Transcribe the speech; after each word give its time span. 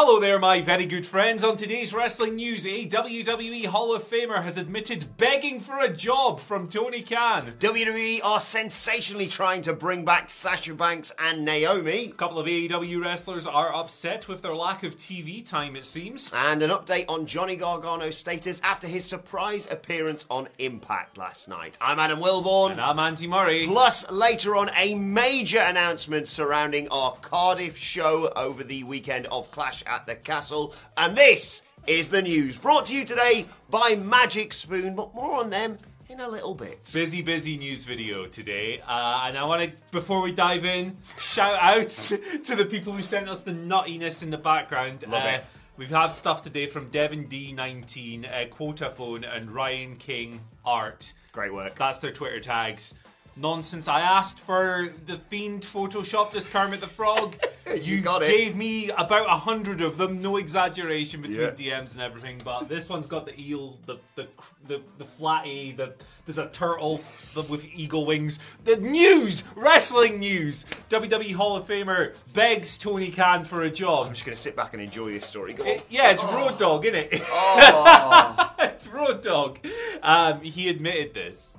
Hello 0.00 0.20
there, 0.20 0.38
my 0.38 0.60
very 0.60 0.86
good 0.86 1.04
friends. 1.04 1.42
On 1.42 1.56
today's 1.56 1.92
wrestling 1.92 2.36
news, 2.36 2.64
a 2.64 2.86
WWE 2.86 3.66
Hall 3.66 3.92
of 3.92 4.08
Famer 4.08 4.40
has 4.44 4.56
admitted 4.56 5.16
begging 5.16 5.58
for 5.58 5.80
a 5.80 5.88
job 5.92 6.38
from 6.38 6.68
Tony 6.68 7.02
Khan. 7.02 7.54
WWE 7.58 8.20
are 8.22 8.38
sensationally 8.38 9.26
trying 9.26 9.60
to 9.62 9.72
bring 9.72 10.04
back 10.04 10.30
Sasha 10.30 10.72
Banks 10.72 11.10
and 11.18 11.44
Naomi. 11.44 12.04
A 12.04 12.12
couple 12.12 12.38
of 12.38 12.46
AEW 12.46 13.02
wrestlers 13.02 13.44
are 13.44 13.74
upset 13.74 14.28
with 14.28 14.40
their 14.40 14.54
lack 14.54 14.84
of 14.84 14.94
TV 14.96 15.44
time, 15.44 15.74
it 15.74 15.84
seems. 15.84 16.30
And 16.32 16.62
an 16.62 16.70
update 16.70 17.06
on 17.08 17.26
Johnny 17.26 17.56
Gargano's 17.56 18.16
status 18.16 18.60
after 18.62 18.86
his 18.86 19.04
surprise 19.04 19.66
appearance 19.68 20.26
on 20.30 20.48
Impact 20.60 21.18
last 21.18 21.48
night. 21.48 21.76
I'm 21.80 21.98
Adam 21.98 22.20
Wilbourn. 22.20 22.70
And 22.70 22.80
I'm 22.80 23.00
Andy 23.00 23.26
Murray. 23.26 23.66
Plus, 23.66 24.08
later 24.12 24.54
on, 24.54 24.70
a 24.76 24.94
major 24.94 25.58
announcement 25.58 26.28
surrounding 26.28 26.86
our 26.90 27.16
Cardiff 27.20 27.76
show 27.76 28.30
over 28.36 28.62
the 28.62 28.84
weekend 28.84 29.26
of 29.26 29.50
Clash 29.50 29.82
at 29.88 30.06
the 30.06 30.14
Castle. 30.16 30.74
And 30.96 31.16
this 31.16 31.62
is 31.86 32.10
the 32.10 32.22
news 32.22 32.58
brought 32.58 32.86
to 32.86 32.94
you 32.94 33.04
today 33.04 33.46
by 33.70 33.96
Magic 33.96 34.52
Spoon, 34.52 34.94
but 34.94 35.14
more 35.14 35.40
on 35.40 35.50
them 35.50 35.78
in 36.10 36.20
a 36.20 36.28
little 36.28 36.54
bit. 36.54 36.88
Busy, 36.92 37.22
busy 37.22 37.56
news 37.56 37.84
video 37.84 38.26
today. 38.26 38.80
Uh, 38.86 39.22
and 39.26 39.36
I 39.36 39.44
want 39.44 39.62
to, 39.62 39.72
before 39.90 40.20
we 40.22 40.32
dive 40.32 40.64
in, 40.64 40.96
shout 41.18 41.58
out 41.60 41.88
to 42.44 42.54
the 42.56 42.66
people 42.66 42.92
who 42.92 43.02
sent 43.02 43.28
us 43.28 43.42
the 43.42 43.52
nuttiness 43.52 44.22
in 44.22 44.30
the 44.30 44.38
background. 44.38 45.04
Love 45.08 45.24
Uh, 45.24 45.28
it. 45.28 45.44
We 45.76 45.86
have 45.86 46.10
stuff 46.10 46.42
today 46.42 46.66
from 46.66 46.88
Devon 46.90 47.26
D19, 47.28 48.24
uh, 48.26 48.48
Quotaphone, 48.48 49.24
and 49.24 49.50
Ryan 49.50 49.94
King 49.94 50.40
Art. 50.64 51.12
Great 51.30 51.54
work. 51.54 51.76
That's 51.76 52.00
their 52.00 52.10
Twitter 52.10 52.40
tags. 52.40 52.94
Nonsense. 53.38 53.88
I 53.88 54.00
asked 54.00 54.40
for 54.40 54.88
the 55.06 55.18
fiend 55.30 55.62
Photoshop 55.62 56.32
this 56.32 56.46
Kermit 56.46 56.80
the 56.80 56.86
Frog. 56.86 57.36
You 57.82 58.00
got 58.00 58.22
it. 58.22 58.30
Gave 58.30 58.56
me 58.56 58.88
about 58.92 59.26
a 59.26 59.36
hundred 59.36 59.82
of 59.82 59.98
them, 59.98 60.22
no 60.22 60.38
exaggeration 60.38 61.20
between 61.20 61.42
Yeah. 61.42 61.50
DMs 61.80 61.92
and 61.92 62.00
everything. 62.00 62.40
But 62.42 62.66
this 62.66 62.88
one's 62.88 63.06
got 63.06 63.26
the 63.26 63.38
eel, 63.38 63.76
the 63.84 63.98
the 64.14 64.26
the, 64.66 64.80
the 64.96 65.04
flatty, 65.04 65.72
the 65.72 65.92
there's 66.24 66.38
a 66.38 66.46
turtle 66.48 67.02
with 67.46 67.66
eagle 67.74 68.06
wings. 68.06 68.38
The 68.64 68.76
news, 68.78 69.44
wrestling 69.54 70.18
news. 70.18 70.64
WWE 70.88 71.34
Hall 71.34 71.56
of 71.56 71.66
Famer 71.68 72.14
begs 72.32 72.78
Tony 72.78 73.10
Khan 73.10 73.44
for 73.44 73.60
a 73.60 73.70
job. 73.70 74.06
I'm 74.06 74.14
just 74.14 74.24
going 74.24 74.34
to 74.34 74.42
sit 74.42 74.56
back 74.56 74.72
and 74.72 74.82
enjoy 74.82 75.10
this 75.10 75.26
story. 75.26 75.52
Go. 75.52 75.64
It- 75.64 75.84
yeah, 75.90 76.10
it's 76.10 76.24
Road 76.24 76.58
Dogg, 76.58 76.86
isn't 76.86 77.12
it? 77.12 77.20
Oh. 77.30 78.54
it's 78.60 78.88
Road 78.88 79.20
Dogg. 79.20 79.58
Um, 80.02 80.40
he 80.40 80.70
admitted 80.70 81.12
this 81.12 81.54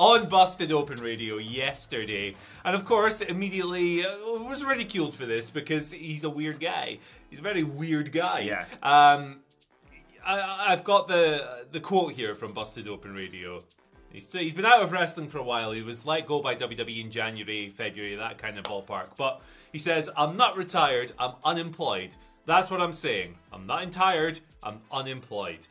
on 0.00 0.26
Busted 0.30 0.72
Open 0.72 0.96
Radio 1.02 1.36
yesterday, 1.36 2.34
and 2.64 2.74
of 2.74 2.86
course, 2.86 3.20
immediately 3.20 4.04
uh, 4.04 4.16
was 4.40 4.64
ridiculed 4.64 5.14
for 5.14 5.26
this 5.26 5.50
because 5.50 5.92
he's 5.92 6.24
a 6.24 6.30
weird 6.30 6.58
guy. 6.58 6.98
He's 7.28 7.38
a 7.38 7.42
very 7.42 7.62
weird 7.62 8.10
guy. 8.10 8.40
Yeah. 8.40 8.64
Um, 8.82 9.40
I, 10.24 10.68
I've 10.68 10.84
got 10.84 11.06
the 11.06 11.66
the 11.70 11.80
quote 11.80 12.14
here 12.14 12.34
from 12.34 12.54
Busted 12.54 12.88
Open 12.88 13.14
Radio. 13.14 13.62
He's, 14.10 14.32
he's 14.32 14.54
been 14.54 14.66
out 14.66 14.82
of 14.82 14.90
wrestling 14.90 15.28
for 15.28 15.38
a 15.38 15.42
while. 15.42 15.70
He 15.70 15.82
was 15.82 16.04
let 16.04 16.26
go 16.26 16.40
by 16.40 16.56
WWE 16.56 17.04
in 17.04 17.10
January, 17.12 17.68
February, 17.68 18.16
that 18.16 18.38
kind 18.38 18.58
of 18.58 18.64
ballpark. 18.64 19.10
But 19.16 19.40
he 19.70 19.78
says, 19.78 20.10
I'm 20.16 20.36
not 20.36 20.56
retired, 20.56 21.12
I'm 21.16 21.34
unemployed. 21.44 22.16
That's 22.44 22.72
what 22.72 22.80
I'm 22.80 22.92
saying. 22.92 23.36
I'm 23.52 23.66
not 23.68 23.92
tired, 23.92 24.40
I'm 24.64 24.80
unemployed. 24.90 25.68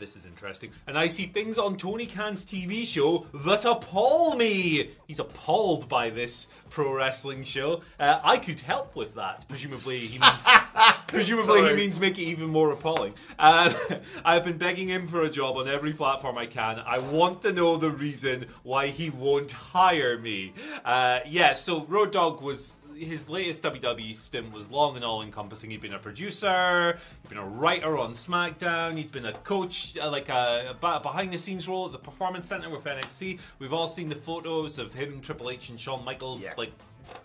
This 0.00 0.16
is 0.16 0.24
interesting. 0.24 0.70
And 0.86 0.96
I 0.96 1.08
see 1.08 1.26
things 1.26 1.58
on 1.58 1.76
Tony 1.76 2.06
Khan's 2.06 2.46
TV 2.46 2.86
show 2.86 3.26
that 3.44 3.66
appall 3.66 4.34
me. 4.34 4.92
He's 5.06 5.18
appalled 5.18 5.90
by 5.90 6.08
this 6.08 6.48
pro 6.70 6.94
wrestling 6.94 7.44
show. 7.44 7.82
Uh, 7.98 8.18
I 8.24 8.38
could 8.38 8.60
help 8.60 8.96
with 8.96 9.14
that. 9.16 9.44
Presumably, 9.46 9.98
he 9.98 10.18
means 10.18 10.46
presumably 11.06 11.68
he 11.68 11.74
means 11.74 12.00
make 12.00 12.18
it 12.18 12.22
even 12.22 12.48
more 12.48 12.70
appalling. 12.72 13.12
Uh, 13.38 13.74
I've 14.24 14.44
been 14.44 14.56
begging 14.56 14.88
him 14.88 15.06
for 15.06 15.20
a 15.20 15.28
job 15.28 15.58
on 15.58 15.68
every 15.68 15.92
platform 15.92 16.38
I 16.38 16.46
can. 16.46 16.78
I 16.78 16.98
want 16.98 17.42
to 17.42 17.52
know 17.52 17.76
the 17.76 17.90
reason 17.90 18.46
why 18.62 18.86
he 18.86 19.10
won't 19.10 19.52
hire 19.52 20.16
me. 20.16 20.54
Uh, 20.82 21.20
yeah. 21.26 21.52
So 21.52 21.84
Road 21.84 22.12
Dogg 22.12 22.40
was 22.40 22.78
his 23.00 23.28
latest 23.28 23.62
WWE 23.64 24.14
stint 24.14 24.52
was 24.52 24.70
long 24.70 24.96
and 24.96 25.04
all 25.04 25.22
encompassing. 25.22 25.70
He'd 25.70 25.80
been 25.80 25.94
a 25.94 25.98
producer, 25.98 26.98
he'd 27.22 27.28
been 27.28 27.38
a 27.38 27.44
writer 27.46 27.98
on 27.98 28.12
SmackDown, 28.12 28.96
he'd 28.96 29.10
been 29.12 29.26
a 29.26 29.32
coach, 29.32 29.96
uh, 29.96 30.10
like 30.10 30.28
a, 30.28 30.76
a 30.82 31.00
behind 31.00 31.32
the 31.32 31.38
scenes 31.38 31.66
role 31.68 31.86
at 31.86 31.92
the 31.92 31.98
Performance 31.98 32.46
Center 32.46 32.70
with 32.70 32.84
NXT. 32.84 33.40
We've 33.58 33.72
all 33.72 33.88
seen 33.88 34.08
the 34.08 34.16
photos 34.16 34.78
of 34.78 34.92
him, 34.94 35.20
Triple 35.20 35.50
H, 35.50 35.70
and 35.70 35.78
Shawn 35.80 36.04
Michaels, 36.04 36.44
Yeah. 36.44 36.52
like 36.56 36.72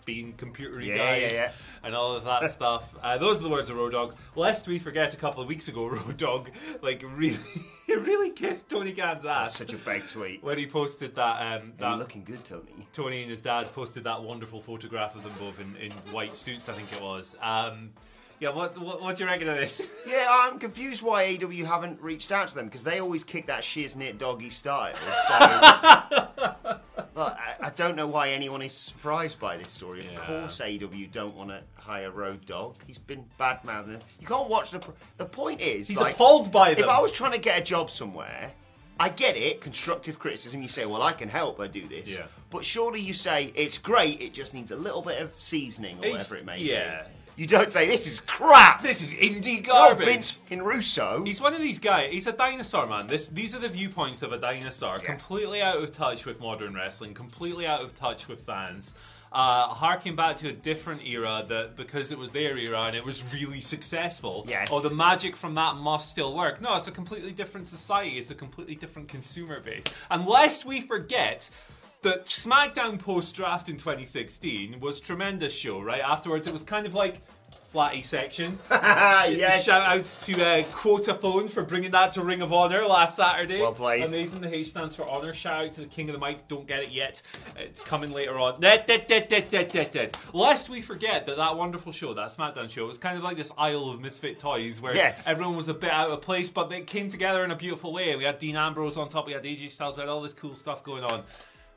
being 0.04 0.32
computery 0.34 0.86
Yeah, 0.86 0.96
guys 0.96 1.22
yeah, 1.22 1.28
yeah. 1.32 1.50
and 1.84 1.94
all 1.94 2.14
of 2.14 2.24
that 2.24 2.50
stuff. 2.50 2.94
Uh, 3.02 3.18
those 3.18 3.40
are 3.40 3.42
the 3.42 3.48
words 3.48 3.70
of 3.70 3.76
Road 3.76 3.92
Dogg. 3.92 4.14
Lest 4.34 4.66
we 4.68 4.78
forget, 4.78 5.14
a 5.14 5.16
couple 5.16 5.42
of 5.42 5.48
weeks 5.48 5.68
ago, 5.68 5.86
Road 5.88 6.16
Dogg 6.16 6.48
like 6.82 7.02
really, 7.16 7.38
really 7.88 8.30
kissed 8.30 8.68
Tony 8.68 8.92
Khan's 8.92 9.24
ass 9.24 9.56
Such 9.56 9.72
a 9.72 9.76
big 9.78 10.06
tweet. 10.06 10.42
when 10.42 10.58
he 10.58 10.66
posted 10.66 11.14
that. 11.16 11.60
Um, 11.60 11.72
You're 11.80 11.96
looking 11.96 12.24
good, 12.24 12.44
Tony. 12.44 12.86
Tony 12.92 13.22
and 13.22 13.30
his 13.30 13.42
dad 13.42 13.72
posted 13.72 14.04
that 14.04 14.22
wonderful 14.22 14.60
photograph 14.60 15.14
of 15.16 15.22
them 15.24 15.32
both 15.38 15.60
in, 15.60 15.76
in 15.76 15.92
white 16.12 16.36
suits, 16.36 16.68
I 16.68 16.74
think 16.74 16.92
it 16.92 17.02
was. 17.02 17.36
Um, 17.42 17.90
yeah, 18.38 18.50
what, 18.50 18.78
what 18.78 19.00
what 19.00 19.16
do 19.16 19.24
you 19.24 19.30
reckon 19.30 19.48
of 19.48 19.56
this? 19.56 19.80
Yeah, 20.06 20.26
I'm 20.30 20.58
confused 20.58 21.02
why 21.02 21.24
AEW 21.38 21.64
haven't 21.64 22.00
reached 22.02 22.30
out 22.30 22.48
to 22.48 22.54
them 22.54 22.66
because 22.66 22.84
they 22.84 23.00
always 23.00 23.24
kick 23.24 23.46
that 23.46 23.62
shiznit 23.62 24.18
doggy 24.18 24.50
style. 24.50 24.94
So, 24.94 26.28
look, 27.14 27.36
I, 27.38 27.54
I 27.66 27.70
don't 27.70 27.96
know 27.96 28.06
why 28.06 28.28
anyone 28.30 28.62
is 28.62 28.72
surprised 28.72 29.40
by 29.40 29.56
this 29.56 29.72
story. 29.72 30.06
Of 30.06 30.12
Yeah. 30.12 30.18
course, 30.24 30.60
AEW 30.60 31.08
don't 31.10 31.34
want 31.34 31.50
to 31.50 31.62
hire 31.74 32.12
Road 32.12 32.46
Dogg. 32.46 32.76
He's 32.86 32.96
been 32.98 33.24
bad 33.38 33.64
mouthing 33.64 33.94
them. 33.94 34.02
You 34.20 34.26
can't 34.28 34.48
watch 34.48 34.70
the. 34.70 34.78
Pro- 34.78 34.94
the 35.16 35.24
point 35.26 35.60
is, 35.60 35.88
He's 35.88 36.00
like, 36.00 36.14
appalled 36.14 36.52
by 36.52 36.74
them. 36.74 36.84
If 36.84 36.90
I 36.90 37.00
was 37.00 37.10
trying 37.10 37.32
to 37.32 37.38
get 37.38 37.58
a 37.58 37.62
job 37.64 37.90
somewhere. 37.90 38.52
I 39.00 39.08
get 39.10 39.36
it, 39.36 39.60
constructive 39.60 40.18
criticism. 40.18 40.62
You 40.62 40.68
say, 40.68 40.86
"Well, 40.86 41.02
I 41.02 41.12
can 41.12 41.28
help. 41.28 41.60
I 41.60 41.66
do 41.66 41.86
this." 41.88 42.14
Yeah. 42.16 42.26
But 42.50 42.64
surely 42.64 43.00
you 43.00 43.12
say 43.14 43.52
it's 43.54 43.76
great. 43.78 44.22
It 44.22 44.32
just 44.32 44.54
needs 44.54 44.70
a 44.70 44.76
little 44.76 45.02
bit 45.02 45.20
of 45.20 45.32
seasoning 45.38 45.96
or 45.98 46.06
It's- 46.06 46.30
whatever 46.30 46.36
it 46.36 46.44
may 46.46 46.56
be. 46.58 46.70
yeah. 46.70 47.02
be. 47.02 47.08
You 47.36 47.46
don't 47.46 47.70
say 47.70 47.86
this 47.86 48.06
is 48.06 48.20
crap. 48.20 48.82
This 48.82 49.02
is 49.02 49.12
indie 49.12 49.66
No, 49.66 49.72
garbage. 49.72 50.06
Vince 50.06 50.38
in 50.48 50.62
Russo. 50.62 51.22
He's 51.24 51.40
one 51.40 51.52
of 51.52 51.60
these 51.60 51.78
guys. 51.78 52.10
He's 52.10 52.26
a 52.26 52.32
dinosaur, 52.32 52.86
man. 52.86 53.06
This, 53.06 53.28
these 53.28 53.54
are 53.54 53.58
the 53.58 53.68
viewpoints 53.68 54.22
of 54.22 54.32
a 54.32 54.38
dinosaur. 54.38 54.98
Completely 55.00 55.60
out 55.60 55.76
of 55.76 55.92
touch 55.92 56.24
with 56.24 56.40
modern 56.40 56.74
wrestling. 56.74 57.12
Completely 57.12 57.66
out 57.66 57.82
of 57.82 57.94
touch 57.94 58.26
with 58.26 58.40
fans. 58.40 58.94
Uh, 59.32 59.66
harking 59.66 60.16
back 60.16 60.36
to 60.36 60.48
a 60.48 60.52
different 60.52 61.04
era 61.06 61.44
that 61.46 61.76
because 61.76 62.10
it 62.10 62.16
was 62.16 62.30
their 62.30 62.56
era 62.56 62.84
and 62.84 62.96
it 62.96 63.04
was 63.04 63.22
really 63.34 63.60
successful. 63.60 64.46
Yes. 64.48 64.68
Oh, 64.70 64.80
the 64.80 64.94
magic 64.94 65.36
from 65.36 65.56
that 65.56 65.76
must 65.76 66.08
still 66.08 66.34
work. 66.34 66.62
No, 66.62 66.74
it's 66.76 66.88
a 66.88 66.92
completely 66.92 67.32
different 67.32 67.66
society. 67.66 68.16
It's 68.16 68.30
a 68.30 68.34
completely 68.34 68.76
different 68.76 69.08
consumer 69.08 69.60
base. 69.60 69.84
And 70.10 70.26
lest 70.26 70.64
we 70.64 70.80
forget. 70.80 71.50
That 72.02 72.26
SmackDown 72.26 72.98
post 72.98 73.34
draft 73.34 73.68
in 73.68 73.76
2016 73.76 74.78
was 74.80 75.00
tremendous 75.00 75.52
show, 75.52 75.80
right? 75.80 76.02
Afterwards, 76.02 76.46
it 76.46 76.52
was 76.52 76.62
kind 76.62 76.86
of 76.86 76.94
like 76.94 77.20
Flatty 77.72 78.00
section. 78.00 78.58
yes. 78.70 79.64
Shout 79.64 79.82
outs 79.82 80.24
to 80.26 80.32
uh, 80.34 80.62
Quotaphone 80.70 81.50
for 81.50 81.62
bringing 81.64 81.90
that 81.90 82.12
to 82.12 82.22
Ring 82.22 82.40
of 82.40 82.52
Honor 82.52 82.82
last 82.86 83.16
Saturday. 83.16 83.60
Well 83.60 83.74
played. 83.74 84.04
Amazing. 84.04 84.40
The 84.40 84.54
H 84.54 84.68
stands 84.68 84.94
for 84.94 85.06
honor. 85.06 85.34
Shout 85.34 85.64
out 85.66 85.72
to 85.72 85.80
the 85.82 85.86
King 85.86 86.08
of 86.08 86.18
the 86.18 86.24
Mic. 86.24 86.46
Don't 86.48 86.66
get 86.66 86.84
it 86.84 86.90
yet. 86.90 87.20
It's 87.58 87.80
coming 87.80 88.12
later 88.12 88.38
on. 88.38 88.60
Dead, 88.60 88.86
dead, 88.86 89.06
dead, 89.08 89.28
dead, 89.28 89.50
dead, 89.50 89.72
dead, 89.72 89.90
dead. 89.90 90.16
Lest 90.32 90.70
we 90.70 90.80
forget 90.80 91.26
that 91.26 91.36
that 91.36 91.56
wonderful 91.56 91.92
show, 91.92 92.14
that 92.14 92.28
SmackDown 92.28 92.70
show, 92.70 92.86
was 92.86 92.98
kind 92.98 93.18
of 93.18 93.24
like 93.24 93.36
this 93.36 93.52
Isle 93.58 93.90
of 93.90 94.00
Misfit 94.00 94.38
Toys 94.38 94.80
where 94.80 94.94
Yes. 94.94 95.26
everyone 95.26 95.56
was 95.56 95.68
a 95.68 95.74
bit 95.74 95.90
out 95.90 96.08
of 96.10 96.22
place, 96.22 96.48
but 96.48 96.70
they 96.70 96.82
came 96.82 97.08
together 97.08 97.44
in 97.44 97.50
a 97.50 97.56
beautiful 97.56 97.92
way. 97.92 98.14
We 98.16 98.24
had 98.24 98.38
Dean 98.38 98.56
Ambrose 98.56 98.96
on 98.96 99.08
top. 99.08 99.26
We 99.26 99.32
had 99.32 99.42
AJ 99.42 99.70
Styles. 99.70 99.96
We 99.96 100.00
had 100.02 100.08
all 100.08 100.22
this 100.22 100.32
cool 100.32 100.54
stuff 100.54 100.82
going 100.84 101.04
on. 101.04 101.24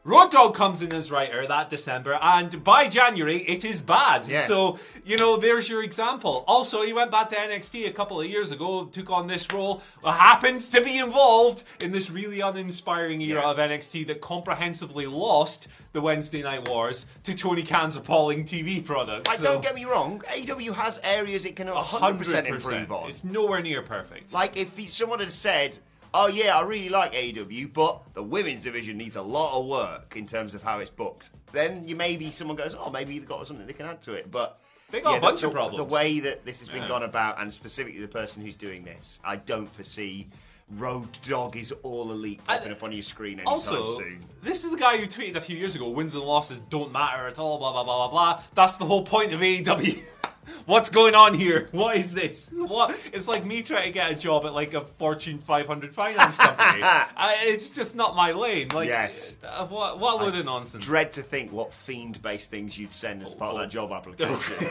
Road 0.05 0.31
Dogg 0.31 0.55
comes 0.55 0.81
in 0.81 0.93
as 0.93 1.11
writer 1.11 1.45
that 1.45 1.69
December, 1.69 2.17
and 2.21 2.63
by 2.63 2.87
January 2.87 3.37
it 3.43 3.65
is 3.65 3.81
bad. 3.81 4.25
Yeah. 4.27 4.41
So 4.41 4.79
you 5.05 5.17
know, 5.17 5.35
there's 5.37 5.67
your 5.67 5.83
example. 5.83 6.43
Also, 6.47 6.83
he 6.83 6.93
went 6.93 7.11
back 7.11 7.29
to 7.29 7.35
NXT 7.35 7.87
a 7.87 7.91
couple 7.91 8.19
of 8.19 8.25
years 8.27 8.51
ago, 8.51 8.85
took 8.85 9.09
on 9.09 9.27
this 9.27 9.51
role, 9.51 9.81
uh, 10.03 10.11
happened 10.11 10.61
to 10.61 10.81
be 10.81 10.99
involved 10.99 11.63
in 11.81 11.91
this 11.91 12.09
really 12.09 12.39
uninspiring 12.39 13.21
era 13.21 13.41
Yeah. 13.41 13.49
of 13.49 13.57
NXT 13.59 14.05
that 14.07 14.21
comprehensively 14.21 15.05
lost 15.05 15.67
the 15.93 16.01
Wednesday 16.01 16.41
Night 16.43 16.67
Wars 16.69 17.05
to 17.23 17.33
Tony 17.35 17.63
Khan's 17.63 17.95
appalling 17.95 18.45
TV 18.45 18.79
product. 18.83 19.27
I 19.27 19.35
So, 19.35 19.43
don't 19.43 19.61
get 19.61 19.75
me 19.75 19.85
wrong. 19.85 20.21
AEW 20.33 20.73
has 20.73 20.99
areas 21.03 21.45
it 21.45 21.55
can 21.55 21.67
100% 21.67 22.45
improve 22.47 22.91
on. 22.91 23.09
It's 23.09 23.23
nowhere 23.23 23.61
near 23.61 23.81
perfect. 23.81 24.31
Like 24.31 24.55
if 24.57 24.77
he- 24.77 24.87
someone 24.87 25.19
had 25.19 25.31
said, 25.31 25.79
"Oh 26.13 26.27
yeah, 26.27 26.57
I 26.57 26.61
really 26.61 26.89
like 26.89 27.13
AEW, 27.13 27.73
but 27.73 28.01
the 28.13 28.23
women's 28.23 28.63
division 28.63 28.97
needs 28.97 29.15
a 29.15 29.21
lot 29.21 29.59
of 29.59 29.65
work 29.65 30.15
in 30.15 30.25
terms 30.25 30.53
of 30.55 30.61
how 30.63 30.79
it's 30.79 30.89
booked," 30.89 31.31
then 31.51 31.87
you 31.87 31.95
maybe 31.95 32.31
someone 32.31 32.57
goes, 32.57 32.75
"Oh, 32.77 32.89
maybe 32.89 33.17
they've 33.19 33.27
got 33.27 33.45
something 33.47 33.65
they 33.67 33.73
can 33.73 33.85
add 33.85 34.01
to 34.03 34.13
it." 34.13 34.29
But 34.31 34.59
They 34.91 35.01
got 35.01 35.11
a 35.11 35.15
the- 35.15 35.21
bunch 35.21 35.41
the, 35.41 35.47
of 35.47 35.53
problems. 35.53 35.77
The 35.77 35.93
way 35.95 36.19
that 36.21 36.45
this 36.45 36.59
has 36.59 36.69
been 36.69 36.81
Yeah. 36.83 36.87
gone 36.87 37.03
about, 37.03 37.39
and 37.39 37.53
specifically 37.53 38.01
the 38.01 38.07
person 38.07 38.43
who's 38.43 38.55
doing 38.55 38.83
this, 38.83 39.19
I 39.23 39.35
don't 39.35 39.71
foresee. 39.73 40.27
Road 40.77 41.07
Dogg 41.23 41.55
is 41.57 41.71
all 41.81 42.11
elite 42.11 42.41
popping 42.45 42.71
up 42.71 42.83
on 42.83 42.91
your 42.91 43.01
screen 43.01 43.39
anytime 43.39 43.53
Also, 43.55 43.97
soon. 43.97 44.23
this 44.43 44.63
is 44.63 44.69
the 44.69 44.77
guy 44.77 44.97
who 44.97 45.07
tweeted 45.07 45.35
a 45.35 45.41
few 45.41 45.57
years 45.57 45.75
ago, 45.75 45.89
wins 45.89 46.13
and 46.13 46.23
losses 46.23 46.61
don't 46.61 46.91
matter 46.91 47.25
at 47.25 47.39
all, 47.39 47.57
blah, 47.57 47.71
blah, 47.71 47.83
blah, 47.83 48.07
blah, 48.07 48.35
blah. 48.35 48.43
That's 48.53 48.77
the 48.77 48.85
whole 48.85 49.01
point 49.03 49.33
of 49.33 49.39
AEW. 49.41 49.99
What's 50.65 50.89
going 50.89 51.15
on 51.15 51.33
here? 51.33 51.67
What 51.79 51.97
is 51.97 52.13
this? 52.13 52.51
What? 52.55 52.97
It's 53.13 53.27
like 53.27 53.45
me 53.45 53.61
trying 53.61 53.85
to 53.85 53.91
get 53.91 54.11
a 54.11 54.15
job 54.15 54.45
at 54.45 54.53
like 54.53 54.73
a 54.73 54.81
Fortune 54.97 55.37
500 55.39 55.93
finance 55.93 56.37
company. 56.37 56.81
I, 56.83 57.37
it's 57.43 57.69
just 57.69 57.95
not 57.95 58.15
my 58.15 58.31
lane. 58.31 58.67
Like, 58.73 58.87
Yes. 58.87 59.37
uh, 59.43 59.65
what, 59.67 59.99
what 59.99 60.19
a 60.19 60.23
load 60.25 60.35
of 60.35 60.45
nonsense. 60.45 60.85
Dread 60.85 61.11
to 61.13 61.21
think 61.21 61.51
what 61.51 61.73
fiend-based 61.73 62.51
things 62.51 62.77
you'd 62.77 62.93
send 62.93 63.21
as 63.23 63.33
part 63.35 63.51
of 63.53 63.57
Oh. 63.57 63.61
that 63.61 63.69
job 63.69 63.91
application. 63.93 64.67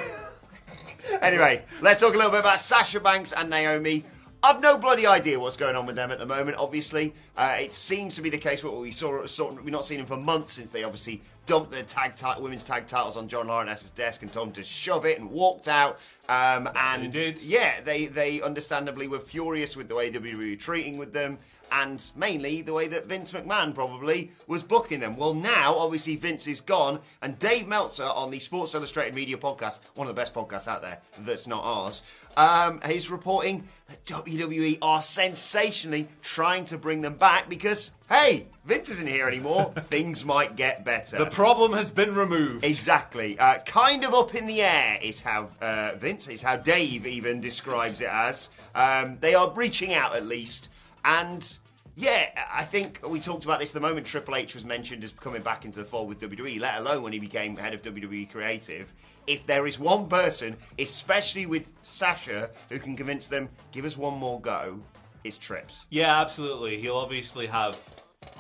anyway, 1.21 1.65
let's 1.81 2.01
talk 2.01 2.15
a 2.15 2.17
little 2.17 2.31
bit 2.33 2.41
about 2.41 2.61
Sasha 2.61 3.01
Banks 3.01 3.33
and 3.33 3.49
Naomi. 3.51 4.05
I've 4.41 4.61
no 4.61 4.79
bloody 4.79 5.05
idea 5.05 5.39
what's 5.41 5.57
going 5.57 5.75
on 5.75 5.85
with 5.85 5.97
them 5.97 6.13
at 6.13 6.21
the 6.21 6.27
moment. 6.27 6.57
Obviously, 6.59 7.13
uh, 7.37 7.57
it 7.59 7.75
seems 7.75 8.15
to 8.15 8.23
be 8.23 8.31
the 8.31 8.39
case. 8.39 8.63
What 8.63 8.77
we 8.77 8.93
saw, 8.93 9.27
saw, 9.27 9.53
we've 9.53 9.73
not 9.73 9.85
seen 9.85 9.99
them 9.99 10.07
for 10.07 10.17
months 10.17 10.53
since 10.53 10.71
they 10.71 10.85
obviously 10.85 11.23
dumped 11.47 11.73
their 11.73 11.83
tag 11.83 12.15
ti- 12.15 12.41
women's 12.41 12.63
tag 12.63 12.87
titles 12.87 13.17
on 13.17 13.27
John 13.27 13.49
Laurinaitis' 13.49 13.93
desk 13.97 14.23
and 14.23 14.33
told 14.33 14.49
him 14.49 14.53
to 14.55 14.63
shove 14.63 15.05
it 15.07 15.19
and 15.19 15.29
walked 15.29 15.67
out. 15.67 15.99
Um, 16.29 16.71
and 16.77 17.13
yeah, 17.43 17.81
they 17.81 18.07
they 18.07 18.41
understandably 18.41 19.09
were 19.09 19.19
furious 19.19 19.77
with 19.77 19.89
the 19.89 19.97
way 19.97 20.09
WWE 20.09 20.51
were 20.51 20.57
treating 20.57 20.99
with 20.99 21.13
them, 21.13 21.39
and 21.73 22.11
mainly 22.17 22.63
the 22.63 22.73
way 22.73 22.89
that 22.89 23.07
Vince 23.07 23.33
McMahon 23.33 23.75
probably 23.75 24.31
was 24.47 24.63
booking 24.63 25.01
them. 25.01 25.17
Well, 25.17 25.35
now 25.35 25.75
obviously 25.77 26.17
Vince 26.17 26.47
is 26.47 26.61
gone, 26.61 27.01
and 27.23 27.39
Dave 27.39 27.67
Meltzer 27.67 28.05
on 28.05 28.31
the 28.31 28.39
Sports 28.39 28.75
Illustrated 28.75 29.15
Media 29.15 29.37
podcast, 29.37 29.81
one 29.95 30.09
of 30.09 30.15
the 30.15 30.21
best 30.21 30.35
podcasts 30.35 30.69
out 30.69 30.83
there 30.83 31.01
that's 31.19 31.47
not 31.47 31.63
ours, 31.65 32.03
um, 32.37 32.81
is 32.89 33.11
reporting 33.11 33.67
that 33.89 34.05
WWE 34.05 34.79
are 34.83 35.03
sensationally 35.03 36.09
trying 36.23 36.65
to 36.67 36.79
bring 36.79 37.01
them 37.01 37.15
back 37.15 37.49
because 37.49 37.91
hey, 38.09 38.47
Vince 38.65 38.89
isn't 38.89 39.09
here 39.09 39.29
anymore. 39.29 39.73
Things 39.89 40.25
might 40.25 40.57
get 40.57 40.85
better. 40.85 41.19
the 41.19 41.27
problem 41.27 41.73
has 41.73 41.91
been 41.91 42.15
removed. 42.15 42.65
Exactly. 42.65 43.39
Uh, 43.39 43.59
kind 43.61 44.05
of 44.05 44.15
up 44.15 44.35
in 44.35 44.47
the 44.47 44.63
air 44.63 44.99
is 45.03 45.21
how 45.21 45.49
uh, 45.61 45.93
Vince, 45.99 46.29
is 46.29 46.43
how 46.43 46.57
Dave 46.57 47.07
even 47.07 47.41
describes 47.41 48.01
it 48.01 48.09
as. 48.11 48.51
Um, 48.75 49.19
they 49.21 49.35
are 49.35 49.51
reaching 49.53 49.95
out 49.95 50.17
at 50.17 50.27
least. 50.27 50.71
And 51.05 51.59
yeah, 51.99 52.29
I 52.53 52.63
think 52.65 53.01
we 53.09 53.19
talked 53.19 53.45
about 53.45 53.59
this 53.59 53.73
the 53.73 53.81
moment 53.81 54.07
Triple 54.07 54.37
H 54.37 54.55
was 54.55 54.65
mentioned 54.65 55.03
as 55.03 55.11
coming 55.13 55.43
back 55.43 55.65
into 55.65 55.81
the 55.81 55.85
fold 55.85 56.09
with 56.09 56.21
WWE, 56.21 56.61
let 56.61 56.79
alone 56.79 57.03
when 57.03 57.13
he 57.13 57.19
became 57.19 57.57
head 57.57 57.75
of 57.75 57.83
WWE 57.83 58.31
Creative. 58.31 58.93
If 59.27 59.45
there 59.47 59.67
is 59.67 59.81
one 59.81 60.09
person, 60.09 60.57
especially 60.79 61.47
with 61.47 61.73
Sasha, 61.83 62.51
who 62.69 62.79
can 62.79 62.97
convince 62.97 63.27
them, 63.27 63.49
give 63.73 63.85
us 63.85 63.97
one 63.97 64.15
more 64.15 64.41
go, 64.41 64.81
it's 65.25 65.37
Trips. 65.39 65.87
Yeah, 65.91 66.21
absolutely. 66.21 66.81
He'll 66.81 66.97
obviously 66.97 67.47
have 67.47 67.77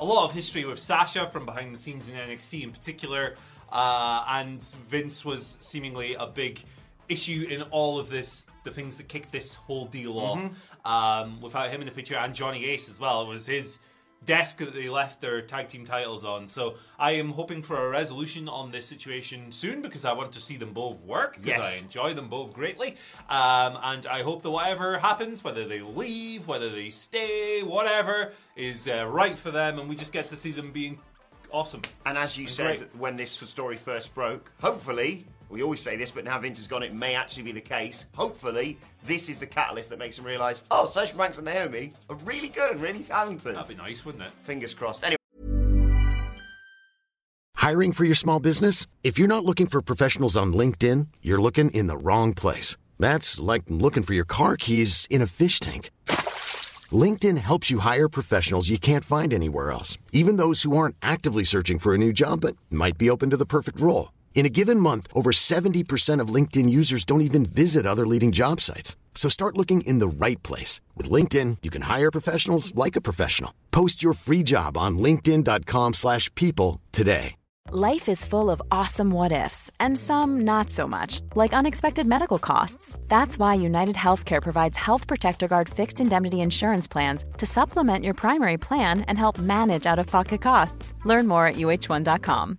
a 0.00 0.04
lot 0.04 0.24
of 0.24 0.32
history 0.32 0.64
with 0.64 0.78
Sasha 0.78 1.26
from 1.26 1.44
behind 1.44 1.74
the 1.74 1.78
scenes 1.78 2.08
in 2.08 2.14
NXT 2.14 2.62
in 2.62 2.70
particular, 2.70 3.34
uh, 3.72 4.24
and 4.28 4.62
Vince 4.88 5.24
was 5.24 5.58
seemingly 5.60 6.14
a 6.14 6.26
big 6.26 6.62
issue 7.08 7.46
in 7.50 7.62
all 7.62 7.98
of 7.98 8.08
this, 8.08 8.46
the 8.64 8.70
things 8.70 8.96
that 8.98 9.08
kicked 9.08 9.32
this 9.32 9.54
whole 9.54 9.86
deal 9.86 10.18
off. 10.18 10.38
Um, 10.84 11.40
without 11.40 11.70
him 11.70 11.80
in 11.80 11.86
the 11.86 11.92
picture, 11.92 12.16
and 12.16 12.34
Johnny 12.34 12.64
Ace 12.66 12.88
as 12.88 12.98
well, 13.00 13.22
it 13.22 13.28
was 13.28 13.46
his 13.46 13.78
desk 14.24 14.58
that 14.58 14.74
they 14.74 14.88
left 14.88 15.20
their 15.20 15.40
tag 15.42 15.68
team 15.68 15.84
titles 15.84 16.24
on. 16.24 16.46
So 16.46 16.74
I 16.98 17.12
am 17.12 17.30
hoping 17.30 17.62
for 17.62 17.86
a 17.86 17.88
resolution 17.88 18.48
on 18.48 18.70
this 18.70 18.84
situation 18.86 19.52
soon 19.52 19.80
because 19.80 20.04
I 20.04 20.12
want 20.12 20.32
to 20.32 20.40
see 20.40 20.56
them 20.56 20.72
both 20.72 21.00
work. 21.04 21.34
Because 21.34 21.46
Yes. 21.46 21.78
I 21.78 21.82
enjoy 21.84 22.14
them 22.14 22.28
both 22.28 22.52
greatly. 22.52 22.96
Um, 23.28 23.78
and 23.82 24.06
I 24.06 24.22
hope 24.22 24.42
that 24.42 24.50
whatever 24.50 24.98
happens, 24.98 25.44
whether 25.44 25.66
they 25.66 25.80
leave, 25.80 26.48
whether 26.48 26.68
they 26.68 26.90
stay, 26.90 27.62
whatever, 27.62 28.32
is 28.56 28.88
uh, 28.88 29.06
right 29.06 29.38
for 29.38 29.50
them, 29.50 29.78
and 29.78 29.88
we 29.88 29.94
just 29.94 30.12
get 30.12 30.28
to 30.30 30.36
see 30.36 30.50
them 30.50 30.72
being 30.72 30.98
awesome. 31.52 31.82
And 32.04 32.18
as 32.18 32.36
you 32.36 32.46
said 32.48 32.78
great. 32.78 32.96
when 32.96 33.16
this 33.16 33.30
story 33.30 33.76
first 33.76 34.14
broke, 34.14 34.50
hopefully, 34.60 35.26
we 35.48 35.62
always 35.62 35.80
say 35.80 35.96
this, 35.96 36.10
but 36.10 36.24
now 36.24 36.38
Vince 36.38 36.58
has 36.58 36.66
gone, 36.66 36.82
it 36.82 36.94
may 36.94 37.14
actually 37.14 37.44
be 37.44 37.52
the 37.52 37.60
case. 37.60 38.06
Hopefully, 38.14 38.78
this 39.04 39.28
is 39.28 39.38
the 39.38 39.46
catalyst 39.46 39.90
that 39.90 39.98
makes 39.98 40.16
them 40.16 40.26
realise, 40.26 40.62
oh, 40.70 40.86
Sasha 40.86 41.16
Banks 41.16 41.38
and 41.38 41.46
Naomi 41.46 41.92
are 42.10 42.16
really 42.16 42.48
good 42.48 42.72
and 42.72 42.82
really 42.82 43.02
talented. 43.02 43.56
That'd 43.56 43.76
be 43.76 43.82
nice, 43.82 44.04
wouldn't 44.04 44.24
it? 44.24 44.32
Fingers 44.42 44.74
crossed. 44.74 45.04
Anyway. 45.04 45.16
Hiring 47.56 47.92
for 47.92 48.04
your 48.04 48.14
small 48.14 48.40
business? 48.40 48.86
If 49.02 49.18
you're 49.18 49.28
not 49.28 49.44
looking 49.44 49.66
for 49.66 49.82
professionals 49.82 50.36
on 50.36 50.52
LinkedIn, 50.52 51.08
you're 51.22 51.40
looking 51.40 51.70
in 51.72 51.86
the 51.86 51.96
wrong 51.96 52.32
place. 52.34 52.76
That's 52.98 53.40
like 53.40 53.64
looking 53.68 54.02
for 54.02 54.14
your 54.14 54.24
car 54.24 54.56
keys 54.56 55.06
in 55.10 55.22
a 55.22 55.26
fish 55.26 55.60
tank. 55.60 55.90
LinkedIn 56.90 57.38
helps 57.38 57.70
you 57.70 57.80
hire 57.80 58.08
professionals 58.08 58.70
you 58.70 58.78
can't 58.78 59.04
find 59.04 59.32
anywhere 59.34 59.70
else, 59.70 59.98
even 60.12 60.36
those 60.36 60.62
who 60.62 60.76
aren't 60.76 60.96
actively 61.02 61.44
searching 61.44 61.78
for 61.78 61.94
a 61.94 61.98
new 61.98 62.12
job 62.12 62.40
but 62.40 62.56
might 62.70 62.96
be 62.96 63.10
open 63.10 63.30
to 63.30 63.36
the 63.36 63.44
perfect 63.44 63.80
role. 63.80 64.12
In 64.34 64.46
a 64.46 64.54
given 64.60 64.78
month, 64.78 65.08
over 65.14 65.32
70% 65.32 66.22
of 66.22 66.34
LinkedIn 66.34 66.70
users 66.70 67.04
don't 67.04 67.22
even 67.22 67.44
visit 67.44 67.84
other 67.84 68.06
leading 68.06 68.30
job 68.30 68.60
sites. 68.60 68.96
So 69.14 69.28
start 69.28 69.56
looking 69.58 69.80
in 69.80 69.98
the 69.98 70.08
right 70.08 70.40
place. 70.44 70.80
With 70.96 71.10
LinkedIn, 71.10 71.58
you 71.62 71.70
can 71.70 71.82
hire 71.82 72.12
professionals 72.12 72.72
like 72.74 72.94
a 72.96 73.00
professional. 73.00 73.52
Post 73.72 74.00
your 74.00 74.14
free 74.14 74.44
job 74.44 74.78
on 74.78 74.98
linkedin.com/people 74.98 75.92
slash 75.92 76.32
people 76.36 76.80
today. 76.92 77.34
Life 77.70 78.08
is 78.08 78.24
full 78.24 78.48
of 78.48 78.62
awesome 78.70 79.10
what 79.10 79.30
ifs, 79.30 79.70
and 79.78 79.98
some 79.98 80.40
not 80.40 80.70
so 80.70 80.88
much, 80.88 81.20
like 81.34 81.52
unexpected 81.52 82.06
medical 82.06 82.38
costs. 82.38 82.98
That's 83.08 83.38
why 83.38 83.56
United 83.56 83.94
Healthcare 83.94 84.40
provides 84.40 84.78
Health 84.78 85.06
Protector 85.06 85.48
Guard 85.48 85.68
fixed 85.68 86.00
indemnity 86.00 86.40
insurance 86.40 86.88
plans 86.88 87.26
to 87.36 87.44
supplement 87.44 88.06
your 88.06 88.14
primary 88.14 88.56
plan 88.56 89.02
and 89.02 89.18
help 89.18 89.38
manage 89.38 89.84
out 89.84 89.98
of 89.98 90.06
pocket 90.06 90.40
costs. 90.40 90.94
Learn 91.04 91.26
more 91.28 91.46
at 91.46 91.56
uh1.com. 91.56 92.58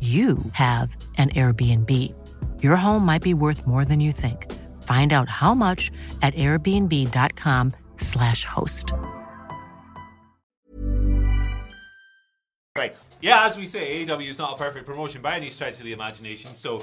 you 0.00 0.38
have 0.52 0.96
an 1.18 1.28
Airbnb. 1.30 2.14
Your 2.62 2.76
home 2.76 3.04
might 3.04 3.22
be 3.22 3.34
worth 3.34 3.66
more 3.66 3.84
than 3.84 4.00
you 4.00 4.12
think. 4.12 4.50
Find 4.82 5.12
out 5.12 5.28
how 5.28 5.54
much 5.54 5.90
at 6.22 6.34
airbnb.com/slash 6.34 8.44
host. 8.44 8.92
Right. 12.76 12.94
Yeah, 13.20 13.44
as 13.44 13.58
we 13.58 13.66
say, 13.66 14.06
AEW 14.06 14.28
is 14.28 14.38
not 14.38 14.54
a 14.54 14.56
perfect 14.56 14.86
promotion 14.86 15.20
by 15.20 15.36
any 15.36 15.50
stretch 15.50 15.78
of 15.78 15.84
the 15.84 15.92
imagination. 15.92 16.54
So, 16.54 16.82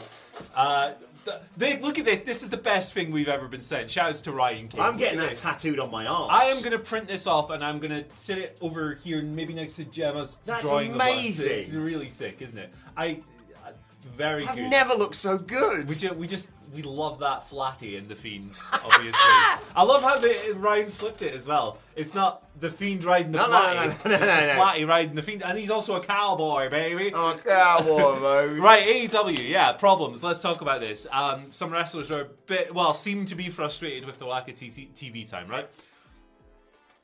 uh, 0.55 0.91
th- 1.27 1.41
they, 1.57 1.79
look 1.79 1.99
at 1.99 2.05
this. 2.05 2.19
This 2.25 2.43
is 2.43 2.49
the 2.49 2.57
best 2.57 2.93
thing 2.93 3.11
we've 3.11 3.27
ever 3.27 3.47
been 3.47 3.61
sent. 3.61 3.89
Shouts 3.89 4.21
to 4.21 4.31
Ryan 4.31 4.67
King. 4.67 4.81
I'm 4.81 4.97
getting 4.97 5.19
that 5.19 5.31
this. 5.31 5.41
tattooed 5.41 5.79
on 5.79 5.91
my 5.91 6.05
arm. 6.05 6.29
I 6.31 6.45
am 6.45 6.59
going 6.59 6.71
to 6.71 6.79
print 6.79 7.07
this 7.07 7.27
off 7.27 7.49
and 7.49 7.63
I'm 7.63 7.79
going 7.79 7.91
to 7.91 8.05
sit 8.15 8.37
it 8.37 8.57
over 8.61 8.95
here, 8.95 9.21
maybe 9.21 9.53
next 9.53 9.75
to 9.75 9.85
Gemma's 9.85 10.37
That's 10.45 10.63
drawing 10.63 10.93
the 10.93 10.97
bus. 10.97 11.07
amazing. 11.09 11.51
It's 11.51 11.69
really 11.69 12.09
sick, 12.09 12.41
isn't 12.41 12.57
it? 12.57 12.71
I 12.95 13.19
very 14.15 14.47
I've 14.47 14.55
good. 14.55 14.69
never 14.69 14.93
looked 14.93 15.15
so 15.15 15.37
good. 15.37 15.89
We 15.89 15.95
just, 15.95 16.15
we 16.15 16.27
just 16.27 16.49
we 16.73 16.81
love 16.81 17.19
that 17.19 17.47
flatty 17.49 17.95
in 17.95 18.07
the 18.07 18.15
fiend. 18.15 18.59
Obviously, 18.73 19.11
I 19.75 19.83
love 19.83 20.03
how 20.03 20.17
the 20.17 20.53
Ryan's 20.57 20.95
flipped 20.95 21.21
it 21.21 21.33
as 21.33 21.47
well. 21.47 21.77
It's 21.95 22.13
not 22.13 22.43
the 22.59 22.69
fiend 22.69 23.03
riding 23.03 23.31
the 23.31 23.37
No, 23.37 23.47
no, 23.47 23.51
no, 23.51 23.57
flatty. 23.57 23.77
no, 23.77 23.85
no, 23.87 23.89
it's 23.89 24.03
no, 24.03 24.17
the 24.17 24.47
no. 24.47 24.53
flatty 24.55 24.85
riding 24.85 25.15
the 25.15 25.23
fiend, 25.23 25.43
and 25.43 25.57
he's 25.57 25.71
also 25.71 25.95
a 25.95 26.01
cowboy, 26.03 26.69
baby. 26.69 27.11
Oh, 27.13 27.39
cowboy 27.45 28.19
mode. 28.19 28.57
Right, 28.59 28.85
AEW, 29.09 29.47
yeah, 29.47 29.71
problems. 29.73 30.23
Let's 30.23 30.39
talk 30.39 30.61
about 30.61 30.81
this. 30.81 31.07
Um, 31.11 31.49
some 31.49 31.71
wrestlers 31.71 32.11
are 32.11 32.21
a 32.21 32.25
bit, 32.47 32.73
well, 32.73 32.93
seem 32.93 33.25
to 33.25 33.35
be 33.35 33.49
frustrated 33.49 34.05
with 34.05 34.19
the 34.19 34.25
lack 34.25 34.49
of 34.49 34.55
TV 34.55 35.29
time, 35.29 35.47
right? 35.47 35.69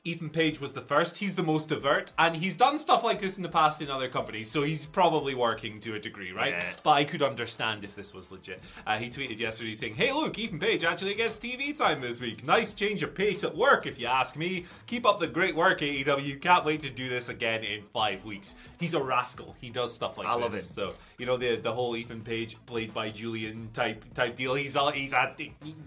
Ethan 0.06 0.28
Page 0.28 0.60
was 0.60 0.74
the 0.74 0.82
first. 0.82 1.16
He's 1.16 1.34
the 1.34 1.42
most 1.42 1.72
overt, 1.72 2.12
and 2.18 2.36
he's 2.36 2.56
done 2.56 2.76
stuff 2.76 3.02
like 3.02 3.22
this 3.22 3.38
in 3.38 3.42
the 3.42 3.48
past 3.48 3.80
in 3.80 3.90
other 3.90 4.06
companies, 4.06 4.50
so 4.50 4.62
he's 4.62 4.84
probably 4.84 5.34
working 5.34 5.80
to 5.80 5.94
a 5.94 5.98
degree, 5.98 6.30
right? 6.30 6.52
Yeah. 6.52 6.72
But 6.82 6.90
I 6.90 7.04
could 7.04 7.22
understand 7.22 7.84
if 7.84 7.96
this 7.96 8.12
was 8.12 8.30
legit. 8.30 8.60
Uh, 8.86 8.98
he 8.98 9.08
tweeted 9.08 9.38
yesterday 9.38 9.72
saying, 9.72 9.94
Hey, 9.94 10.12
look, 10.12 10.38
Ethan 10.38 10.58
Page 10.58 10.84
actually 10.84 11.14
gets 11.14 11.38
TV 11.38 11.74
time 11.74 12.02
this 12.02 12.20
week. 12.20 12.44
Nice 12.44 12.74
change 12.74 13.02
of 13.02 13.14
pace 13.14 13.44
at 13.44 13.56
work, 13.56 13.86
if 13.86 13.98
you 13.98 14.06
ask 14.06 14.36
me. 14.36 14.66
Keep 14.86 15.06
up 15.06 15.20
the 15.20 15.26
great 15.26 15.56
work, 15.56 15.80
AEW. 15.80 16.38
Can't 16.38 16.66
wait 16.66 16.82
to 16.82 16.90
do 16.90 17.08
this 17.08 17.30
again 17.30 17.64
in 17.64 17.82
five 17.94 18.26
weeks. 18.26 18.56
He's 18.78 18.92
a 18.92 19.02
rascal. 19.02 19.56
He 19.58 19.70
does 19.70 19.94
stuff 19.94 20.18
like 20.18 20.26
I 20.26 20.34
this. 20.34 20.42
love 20.42 20.52
him. 20.52 20.60
So 20.60 20.94
you 21.16 21.24
know 21.24 21.38
the 21.38 21.56
the 21.56 21.72
whole 21.72 21.96
Ethan 21.96 22.20
Page 22.20 22.58
played 22.66 22.92
by 22.92 23.08
Julian 23.08 23.70
type 23.72 24.04
type 24.12 24.36
deal. 24.36 24.54
He's 24.54 24.76
a, 24.76 24.92
he's 24.92 25.14
a 25.14 25.34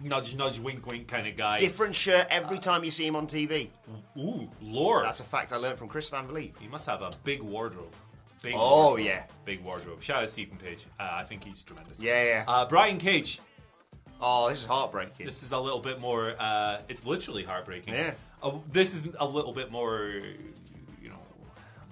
nudge 0.03 0.33
nudge 0.35 0.57
wink 0.57 0.87
wink 0.87 1.07
kind 1.07 1.27
of 1.27 1.37
guy. 1.37 1.57
Different 1.59 1.93
shirt 1.93 2.25
every 2.31 2.57
time 2.57 2.83
you 2.83 2.89
see 2.89 3.05
him 3.05 3.15
on 3.15 3.27
TV. 3.27 3.69
Ooh, 4.17 4.49
Lord, 4.61 5.05
That's 5.05 5.19
a 5.19 5.23
fact 5.23 5.53
I 5.53 5.57
learned 5.57 5.77
from 5.77 5.87
Chris 5.87 6.09
Van 6.09 6.25
Vliet. 6.27 6.55
he 6.59 6.67
must 6.67 6.85
have 6.87 7.01
a 7.01 7.11
big 7.23 7.41
wardrobe. 7.41 7.93
Big 8.41 8.53
Oh, 8.55 8.89
wardrobe. 8.89 9.05
yeah. 9.07 9.23
big 9.45 9.63
wardrobe. 9.63 10.01
Shout 10.01 10.17
out 10.17 10.21
to 10.21 10.27
Stephen 10.27 10.57
Page. 10.57 10.85
Uh, 10.99 11.07
I 11.11 11.23
think 11.23 11.43
he's 11.43 11.63
tremendous. 11.63 11.99
Yeah, 11.99 12.23
yeah. 12.23 12.43
Uh, 12.47 12.65
Brian 12.65 12.97
Cage. 12.97 13.39
Oh, 14.19 14.49
this 14.49 14.59
is 14.59 14.65
heartbreaking. 14.65 15.25
This 15.25 15.43
is 15.43 15.51
a 15.51 15.59
little 15.59 15.79
bit 15.79 15.99
more. 15.99 16.33
Uh, 16.39 16.79
it's 16.89 17.05
literally 17.05 17.43
heartbreaking. 17.43 17.93
Yeah. 17.93 18.13
Uh, 18.41 18.53
this 18.71 18.93
is 18.95 19.05
a 19.19 19.25
little 19.25 19.53
bit 19.53 19.71
more. 19.71 20.09
You 21.01 21.09
know, 21.09 21.19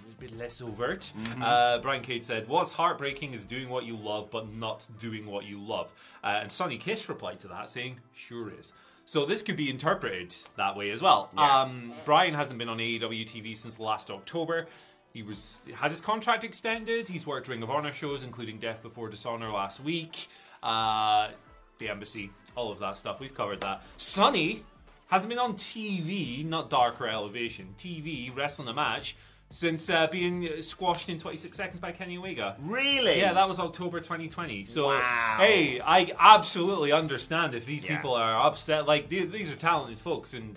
a 0.09 0.19
bit 0.21 0.35
less 0.35 0.59
overt. 0.61 1.01
Mm-hmm. 1.15 1.41
Uh, 1.43 1.77
Brian 1.79 2.01
Cage 2.01 2.23
said, 2.23 2.47
"What's 2.47 2.71
heartbreaking 2.71 3.33
is 3.35 3.45
doing 3.45 3.69
what 3.69 3.85
you 3.85 3.95
love, 3.95 4.31
but 4.31 4.51
not 4.51 4.87
doing 4.97 5.27
what 5.27 5.45
you 5.45 5.59
love." 5.59 5.91
Uh, 6.23 6.39
and 6.41 6.51
Sonny 6.51 6.77
Kiss 6.77 7.07
replied 7.09 7.39
to 7.41 7.47
that, 7.49 7.69
saying, 7.69 7.99
"Sure 8.13 8.51
is." 8.59 8.73
So 9.05 9.25
this 9.25 9.43
could 9.43 9.55
be 9.55 9.69
interpreted 9.69 10.35
that 10.57 10.75
way 10.75 10.89
as 10.89 11.01
well. 11.01 11.29
Yeah. 11.35 11.61
Um, 11.61 11.93
Brian 12.05 12.33
hasn't 12.33 12.57
been 12.57 12.69
on 12.69 12.79
AEW 12.79 13.23
TV 13.23 13.55
since 13.55 13.79
last 13.79 14.09
October. 14.09 14.67
He 15.13 15.23
was 15.23 15.67
had 15.73 15.91
his 15.91 16.01
contract 16.01 16.43
extended. 16.43 17.07
He's 17.07 17.25
worked 17.25 17.47
Ring 17.47 17.63
of 17.63 17.69
Honor 17.69 17.93
shows, 17.93 18.23
including 18.23 18.57
Death 18.57 18.81
Before 18.81 19.07
Dishonor 19.07 19.49
last 19.51 19.79
week, 19.79 20.27
uh, 20.61 21.29
the 21.77 21.87
Embassy, 21.87 22.31
all 22.55 22.71
of 22.71 22.79
that 22.79 22.97
stuff. 22.97 23.19
We've 23.19 23.33
covered 23.33 23.61
that. 23.61 23.83
Sonny 23.97 24.65
hasn't 25.07 25.29
been 25.29 25.39
on 25.39 25.53
TV, 25.53 26.43
not 26.43 26.69
Dark 26.69 26.99
or 26.99 27.07
Elevation, 27.07 27.75
TV 27.77 28.35
wrestling 28.35 28.67
a 28.67 28.73
match 28.73 29.15
since 29.49 29.89
uh, 29.89 30.07
being 30.07 30.61
squashed 30.61 31.07
in 31.09 31.17
26 31.17 31.55
seconds 31.55 31.79
by 31.79 31.91
Kenny 31.91 32.17
Omega. 32.17 32.55
Really? 32.59 33.19
Yeah, 33.19 33.33
that 33.33 33.47
was 33.47 33.59
October 33.59 33.99
2020. 33.99 34.63
So, 34.63 34.87
Wow. 34.89 35.35
hey, 35.39 35.79
I 35.79 36.11
absolutely 36.19 36.91
understand 36.91 37.53
if 37.53 37.65
these 37.65 37.83
Yeah. 37.83 37.95
people 37.97 38.15
are 38.15 38.47
upset. 38.47 38.87
Like, 38.87 39.09
th- 39.09 39.31
these 39.31 39.51
are 39.51 39.55
talented 39.55 39.99
folks, 39.99 40.33
and 40.33 40.55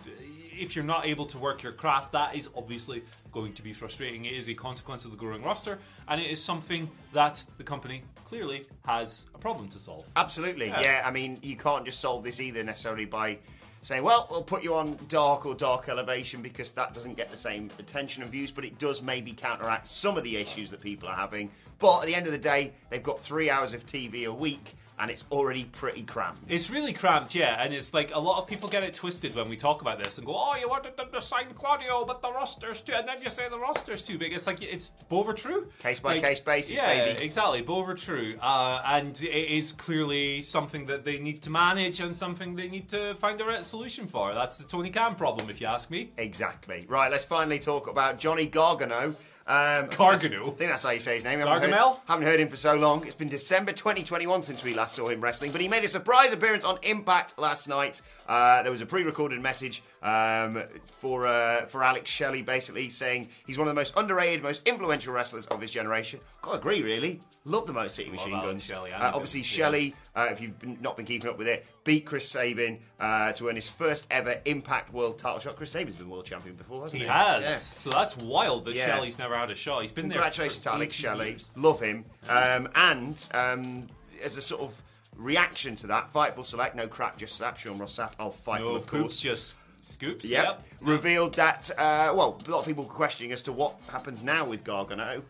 if 0.58 0.74
you're 0.74 0.84
not 0.84 1.06
able 1.06 1.26
to 1.26 1.38
work 1.38 1.62
your 1.62 1.72
craft, 1.72 2.12
that 2.12 2.34
is 2.34 2.48
obviously 2.56 3.04
going 3.30 3.52
to 3.52 3.62
be 3.62 3.72
frustrating. 3.74 4.24
It 4.24 4.32
is 4.32 4.48
a 4.48 4.54
consequence 4.54 5.04
of 5.04 5.10
the 5.10 5.16
growing 5.16 5.42
roster, 5.42 5.78
and 6.08 6.20
it 6.20 6.30
is 6.30 6.42
something 6.42 6.90
that 7.12 7.44
the 7.58 7.64
company 7.64 8.02
clearly 8.24 8.66
has 8.86 9.26
a 9.34 9.38
problem 9.38 9.68
to 9.68 9.78
solve. 9.78 10.06
Absolutely. 10.16 10.68
Yeah. 10.68 11.02
I 11.04 11.10
mean, 11.10 11.38
you 11.42 11.56
can't 11.56 11.84
just 11.84 12.00
solve 12.00 12.24
this 12.24 12.40
either 12.40 12.64
necessarily 12.64 13.04
by 13.04 13.38
saying, 13.80 14.02
well, 14.02 14.26
we'll 14.30 14.42
put 14.42 14.62
you 14.62 14.74
on 14.74 14.98
dark 15.08 15.46
or 15.46 15.54
dark 15.54 15.88
elevation 15.88 16.42
because 16.42 16.72
that 16.72 16.94
doesn't 16.94 17.16
get 17.16 17.30
the 17.30 17.36
same 17.36 17.70
attention 17.78 18.22
and 18.22 18.32
views, 18.32 18.50
but 18.50 18.64
it 18.64 18.78
does 18.78 19.02
maybe 19.02 19.32
counteract 19.32 19.88
some 19.88 20.16
of 20.16 20.24
the 20.24 20.36
issues 20.36 20.70
that 20.70 20.80
people 20.80 21.08
are 21.08 21.14
having. 21.14 21.50
But 21.78 22.00
at 22.00 22.06
the 22.06 22.14
end 22.14 22.26
of 22.26 22.32
the 22.32 22.38
day, 22.38 22.72
they've 22.90 23.02
got 23.02 23.20
three 23.20 23.50
hours 23.50 23.74
of 23.74 23.86
TV 23.86 24.26
a 24.26 24.32
week 24.32 24.74
and 25.00 25.10
it's 25.10 25.24
already 25.30 25.64
pretty 25.64 26.02
cramped. 26.02 26.42
It's 26.48 26.70
really 26.70 26.92
cramped, 26.92 27.34
yeah, 27.34 27.62
and 27.62 27.72
it's 27.72 27.94
like 27.94 28.14
a 28.14 28.18
lot 28.18 28.38
of 28.40 28.46
people 28.46 28.68
get 28.68 28.82
it 28.82 28.94
twisted 28.94 29.34
when 29.34 29.48
we 29.48 29.56
talk 29.56 29.80
about 29.82 30.02
this 30.02 30.18
and 30.18 30.26
go, 30.26 30.34
"Oh, 30.36 30.54
you 30.56 30.68
wanted 30.68 30.96
them 30.96 31.08
to 31.12 31.20
sign 31.20 31.46
Claudio, 31.54 32.04
but 32.04 32.20
the 32.22 32.32
roster's 32.32 32.80
too," 32.80 32.94
and 32.94 33.06
then 33.06 33.22
you 33.22 33.30
say 33.30 33.48
the 33.48 33.58
roster's 33.58 34.06
too 34.06 34.18
big. 34.18 34.32
It's 34.32 34.46
like 34.46 34.62
it's 34.62 34.90
over 35.10 35.32
true, 35.32 35.68
Case 35.80 36.00
by 36.00 36.14
Like, 36.14 36.22
case 36.22 36.40
basis, 36.40 36.76
yeah, 36.76 37.04
baby. 37.04 37.24
exactly, 37.24 37.64
over 37.66 37.94
true, 37.94 38.36
uh, 38.40 38.82
and 38.86 39.20
it 39.22 39.28
is 39.58 39.72
clearly 39.72 40.42
something 40.42 40.86
that 40.86 41.04
they 41.04 41.18
need 41.18 41.42
to 41.42 41.50
manage 41.50 42.00
and 42.00 42.14
something 42.14 42.56
they 42.56 42.68
need 42.68 42.88
to 42.90 43.14
find 43.14 43.40
a 43.40 43.44
right 43.44 43.64
solution 43.64 44.06
for. 44.06 44.34
That's 44.34 44.58
the 44.58 44.64
Tony 44.64 44.90
Khan 44.90 45.14
problem, 45.16 45.50
if 45.50 45.60
you 45.60 45.66
ask 45.66 45.90
me. 45.90 46.10
Exactly. 46.18 46.86
Right, 46.88 47.10
let's 47.10 47.24
finally 47.24 47.58
talk 47.58 47.88
about 47.88 48.18
Johnny 48.18 48.46
Gargano. 48.46 49.14
Um, 49.48 49.88
Gargano? 49.88 50.42
I 50.42 50.50
think 50.50 50.70
that's 50.70 50.82
how 50.82 50.90
you 50.90 51.00
say 51.00 51.14
his 51.14 51.24
name. 51.24 51.38
Haven't 51.38 51.70
heard, 51.70 51.96
haven't 52.06 52.26
heard 52.26 52.38
him 52.38 52.48
for 52.48 52.56
so 52.56 52.74
long. 52.74 53.06
It's 53.06 53.14
been 53.14 53.30
December 53.30 53.72
2021 53.72 54.42
since 54.42 54.62
we 54.62 54.74
last 54.74 54.94
saw 54.94 55.08
him 55.08 55.22
wrestling, 55.22 55.52
but 55.52 55.62
he 55.62 55.68
made 55.68 55.84
a 55.84 55.88
surprise 55.88 56.34
appearance 56.34 56.64
on 56.64 56.78
Impact 56.82 57.38
last 57.38 57.66
night. 57.66 58.02
Uh, 58.28 58.62
there 58.62 58.70
was 58.70 58.82
a 58.82 58.86
pre-recorded 58.86 59.40
message 59.40 59.82
um, 60.02 60.62
for 61.00 61.26
uh, 61.26 61.64
for 61.64 61.82
Alex 61.82 62.10
Shelley, 62.10 62.42
basically 62.42 62.90
saying 62.90 63.30
he's 63.46 63.56
one 63.56 63.66
of 63.66 63.74
the 63.74 63.80
most 63.80 63.94
underrated, 63.96 64.42
most 64.42 64.68
influential 64.68 65.14
wrestlers 65.14 65.46
of 65.46 65.62
his 65.62 65.70
generation. 65.70 66.20
Got 66.42 66.52
to 66.52 66.58
agree, 66.58 66.82
really. 66.82 67.22
Love 67.48 67.66
the 67.66 67.72
Motor 67.72 67.88
City 67.88 68.10
Machine 68.10 68.32
Guns. 68.32 68.64
Shelley, 68.64 68.92
Uh, 68.92 69.10
obviously. 69.14 69.42
Shelley, 69.42 69.94
uh, 70.14 70.28
if 70.30 70.40
you've 70.40 70.58
been, 70.58 70.78
not 70.80 70.96
been 70.96 71.06
keeping 71.06 71.28
up 71.30 71.38
with 71.38 71.48
it, 71.48 71.66
beat 71.84 72.06
Chris 72.06 72.28
Sabin 72.28 72.78
uh, 73.00 73.32
to 73.32 73.48
earn 73.48 73.54
his 73.56 73.68
first 73.68 74.06
ever 74.10 74.40
Impact 74.44 74.92
World 74.92 75.18
Title 75.18 75.40
shot. 75.40 75.56
Chris 75.56 75.70
Sabin's 75.70 75.96
been 75.96 76.10
world 76.10 76.26
champion 76.26 76.54
before, 76.56 76.82
hasn't 76.82 77.00
He 77.02 77.06
he? 77.08 77.12
has, 77.12 77.42
Yeah. 77.44 77.56
so 77.56 77.90
that's 77.90 78.16
wild 78.16 78.66
that 78.66 78.74
Yeah. 78.74 78.86
Shelley's 78.86 79.18
never 79.18 79.36
had 79.36 79.50
a 79.50 79.54
shot. 79.54 79.80
He's 79.82 79.92
been 79.92 80.10
Congratulations 80.10 80.62
there. 80.62 80.72
to 80.72 80.76
for 80.78 80.82
Alex 80.82 80.94
18 80.94 81.02
Shelley. 81.10 81.36
Love 81.56 81.80
him. 81.80 82.04
Um, 82.28 82.68
and 82.74 83.28
um, 83.34 83.86
as 84.22 84.36
a 84.36 84.42
sort 84.42 84.60
of 84.62 84.74
reaction 85.16 85.74
to 85.76 85.86
that, 85.88 86.12
Fightful 86.12 86.44
Select, 86.44 86.76
no 86.76 86.86
crap, 86.86 87.16
just 87.18 87.36
Sap, 87.36 87.58
Sean 87.58 87.78
Ross 87.78 87.96
Sapp, 87.98 88.12
oh, 88.20 88.34
Fightful, 88.46 88.60
No 88.60 88.74
of 88.76 88.86
course. 88.86 89.18
just 89.20 89.56
scoops. 89.80 90.24
Yep. 90.24 90.44
Yep. 90.44 90.62
Revealed 90.80 91.34
that, 91.34 91.70
uh, 91.78 92.12
well, 92.14 92.40
a 92.46 92.50
lot 92.50 92.60
of 92.60 92.66
people 92.66 92.84
were 92.84 92.90
questioning 92.90 93.32
as 93.32 93.42
to 93.42 93.52
what 93.52 93.76
happens 93.88 94.22
now 94.22 94.44
with 94.44 94.64
Gargano. 94.64 95.22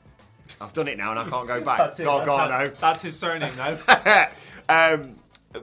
I've 0.61 0.73
done 0.73 0.89
it 0.89 0.99
now 0.99 1.11
and 1.11 1.19
I 1.19 1.29
can't 1.29 1.47
go 1.47 1.61
back. 1.65 1.79
That's 1.79 2.01
it, 2.01 2.05
that's- 2.05 2.27
Gargano. 2.27 2.75
That's 2.81 3.03
his 3.03 3.19
surname 3.19 3.53
now. 3.57 4.29
um, 4.69 5.17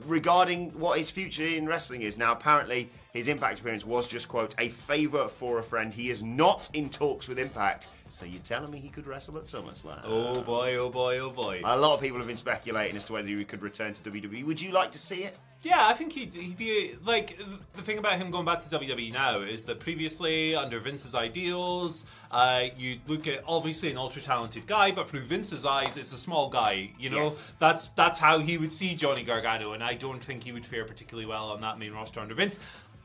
regarding 0.05 0.71
what 0.79 0.97
his 0.97 1.09
future 1.09 1.43
in 1.43 1.67
wrestling 1.67 2.01
is. 2.01 2.17
Now, 2.17 2.31
apparently, 2.31 2.89
his 3.13 3.27
Impact 3.27 3.59
appearance 3.59 3.85
was 3.85 4.07
just, 4.07 4.27
quote, 4.27 4.55
a 4.59 4.69
favour 4.69 5.27
for 5.27 5.59
a 5.59 5.63
friend. 5.63 5.93
He 5.93 6.09
is 6.09 6.23
not 6.23 6.69
in 6.73 6.89
talks 6.89 7.27
with 7.27 7.39
Impact. 7.39 7.87
So 8.07 8.25
you're 8.25 8.41
telling 8.41 8.69
me 8.71 8.79
he 8.79 8.89
could 8.89 9.07
wrestle 9.07 9.37
at 9.37 9.43
SummerSlam? 9.43 10.01
oh 10.03 10.41
boy, 10.41 10.75
oh 10.75 10.89
boy, 10.89 11.17
oh 11.19 11.31
boy. 11.31 11.61
A 11.63 11.77
lot 11.77 11.95
of 11.95 12.01
people 12.01 12.17
have 12.17 12.27
been 12.27 12.37
speculating 12.37 12.95
as 12.97 13.05
to 13.05 13.13
whether 13.13 13.27
he 13.27 13.43
could 13.45 13.61
return 13.63 13.93
to 13.95 14.11
WWE. 14.11 14.43
Would 14.45 14.61
you 14.61 14.71
like 14.71 14.91
to 14.91 14.99
see 14.99 15.23
it? 15.23 15.37
Yeah, 15.65 15.87
I 15.87 15.93
think 15.95 16.13
he'd, 16.13 16.31
he'd 16.35 16.57
be 16.57 16.95
like 17.03 17.39
the 17.75 17.81
thing 17.81 17.97
about 17.97 18.17
him 18.19 18.29
going 18.29 18.45
back 18.45 18.59
to 18.59 18.65
WWE 18.79 19.11
now 19.11 19.39
is 19.39 19.65
that 19.65 19.79
previously 19.79 20.55
under 20.55 20.79
Vince's 20.79 21.15
ideals, 21.15 22.05
uh, 22.29 22.65
you 22.77 22.99
look 23.07 23.27
at 23.27 23.43
obviously 23.47 23.89
an 23.89 23.97
ultra 23.97 24.21
talented 24.21 24.67
guy, 24.67 24.91
but 24.91 25.09
through 25.09 25.21
Vince's 25.21 25.65
eyes, 25.65 25.97
it's 25.97 26.13
a 26.13 26.17
small 26.17 26.49
guy. 26.49 26.91
You 26.99 27.09
know, 27.09 27.23
Yes. 27.25 27.53
that's 27.57 27.89
that's 27.89 28.19
how 28.19 28.37
he 28.37 28.59
would 28.59 28.71
see 28.71 28.93
Johnny 28.93 29.23
Gargano, 29.23 29.73
and 29.73 29.83
I 29.83 29.95
don't 29.95 30.23
think 30.23 30.43
he 30.43 30.51
would 30.51 30.65
fare 30.67 30.85
particularly 30.85 31.25
well 31.25 31.49
on 31.49 31.61
that 31.61 31.79
main 31.79 31.93
roster 31.93 32.19
under 32.19 32.35
Vince. 32.35 32.59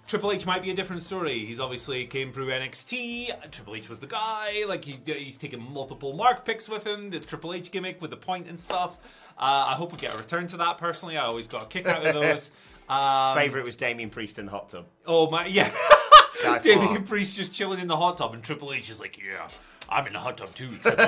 Triple 0.07 0.33
H 0.33 0.45
might 0.45 0.61
be 0.61 0.71
a 0.71 0.75
different 0.75 1.03
story. 1.03 1.39
He's 1.47 1.61
obviously 1.61 2.05
came 2.05 2.33
through 2.33 2.49
NXT. 2.49 3.51
Triple 3.53 3.77
H 3.77 3.89
was 3.89 4.01
the 4.01 4.07
guy. 4.09 4.65
Like 4.69 4.85
he, 4.85 4.99
he's 5.07 5.37
taken 5.37 5.61
multiple 5.73 6.13
mark 6.15 6.45
picks 6.45 6.69
with 6.69 6.85
him. 6.87 7.11
The 7.11 7.21
Triple 7.21 7.55
H 7.55 7.71
gimmick 7.71 8.03
with 8.03 8.11
the 8.11 8.17
point 8.17 8.49
and 8.49 8.59
stuff. 8.59 8.97
Uh, 9.41 9.69
I 9.69 9.75
hope 9.75 9.91
we 9.91 9.99
get 9.99 10.15
a 10.15 10.19
return 10.19 10.47
to 10.49 10.59
that. 10.59 10.79
Personally, 10.79 11.17
I 11.17 11.25
always 11.25 11.47
got 11.47 11.63
a 11.63 11.67
kick 11.67 11.87
out 11.87 12.07
of 12.07 12.15
those. 12.15 12.53
Um, 12.91 13.37
Favourite 13.37 13.65
was 13.65 13.77
Damien 13.77 14.11
Priest 14.11 14.41
in 14.41 14.47
the 14.47 14.51
hot 14.51 14.69
tub. 14.69 14.85
Oh 15.07 15.31
my, 15.31 15.47
yeah. 15.47 15.73
Damien. 16.61 17.05
Priest 17.05 17.37
just 17.37 17.53
chilling 17.53 17.79
in 17.79 17.87
the 17.87 17.97
hot 17.97 18.19
tub, 18.19 18.35
and 18.35 18.43
Triple 18.43 18.73
H 18.73 18.91
is 18.91 18.99
like, 18.99 19.17
"Yeah, 19.17 19.47
I'm 19.89 20.09
in 20.09 20.13
the 20.15 20.19
hot 20.19 20.39
tub 20.39 20.53
too." 20.55 20.71
I'm 20.85 20.93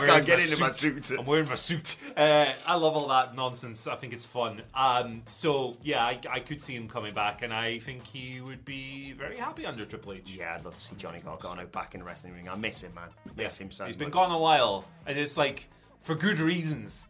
can't 0.06 0.24
get 0.24 0.40
into 0.40 0.58
my 0.58 0.70
suit. 0.70 1.10
I'm 1.10 1.26
wearing 1.26 1.46
my 1.46 1.56
suit. 1.56 1.96
Uh, 2.16 2.54
I 2.66 2.74
love 2.76 2.96
all 2.96 3.08
that 3.08 3.34
nonsense. 3.34 3.86
I 3.86 3.96
think 3.96 4.14
it's 4.14 4.24
fun. 4.24 4.62
Um, 4.74 5.20
so 5.26 5.76
yeah, 5.82 6.02
I, 6.02 6.18
I 6.30 6.40
could 6.40 6.62
see 6.62 6.74
him 6.74 6.88
coming 6.88 7.12
back, 7.12 7.42
and 7.42 7.52
I 7.52 7.80
think 7.80 8.06
he 8.06 8.40
would 8.40 8.64
be 8.64 9.12
very 9.12 9.36
happy 9.36 9.66
under 9.66 9.84
Triple 9.84 10.14
H. 10.14 10.34
Yeah, 10.38 10.54
I'd 10.56 10.64
love 10.64 10.76
to 10.76 10.80
see 10.80 10.96
Johnny 10.96 11.20
Gargano 11.20 11.66
back 11.66 11.92
in 11.92 12.00
the 12.00 12.06
wrestling 12.06 12.32
ring. 12.32 12.48
I 12.48 12.54
miss 12.54 12.82
him, 12.82 12.94
man. 12.94 13.08
Miss 13.36 13.58
him 13.58 13.70
so 13.70 13.84
He's 13.84 13.94
much. 13.94 13.98
been 14.06 14.10
gone 14.10 14.30
a 14.30 14.38
while, 14.38 14.86
and 15.04 15.18
it's 15.18 15.36
like 15.36 15.68
for 16.00 16.14
good 16.14 16.40
reasons. 16.40 17.08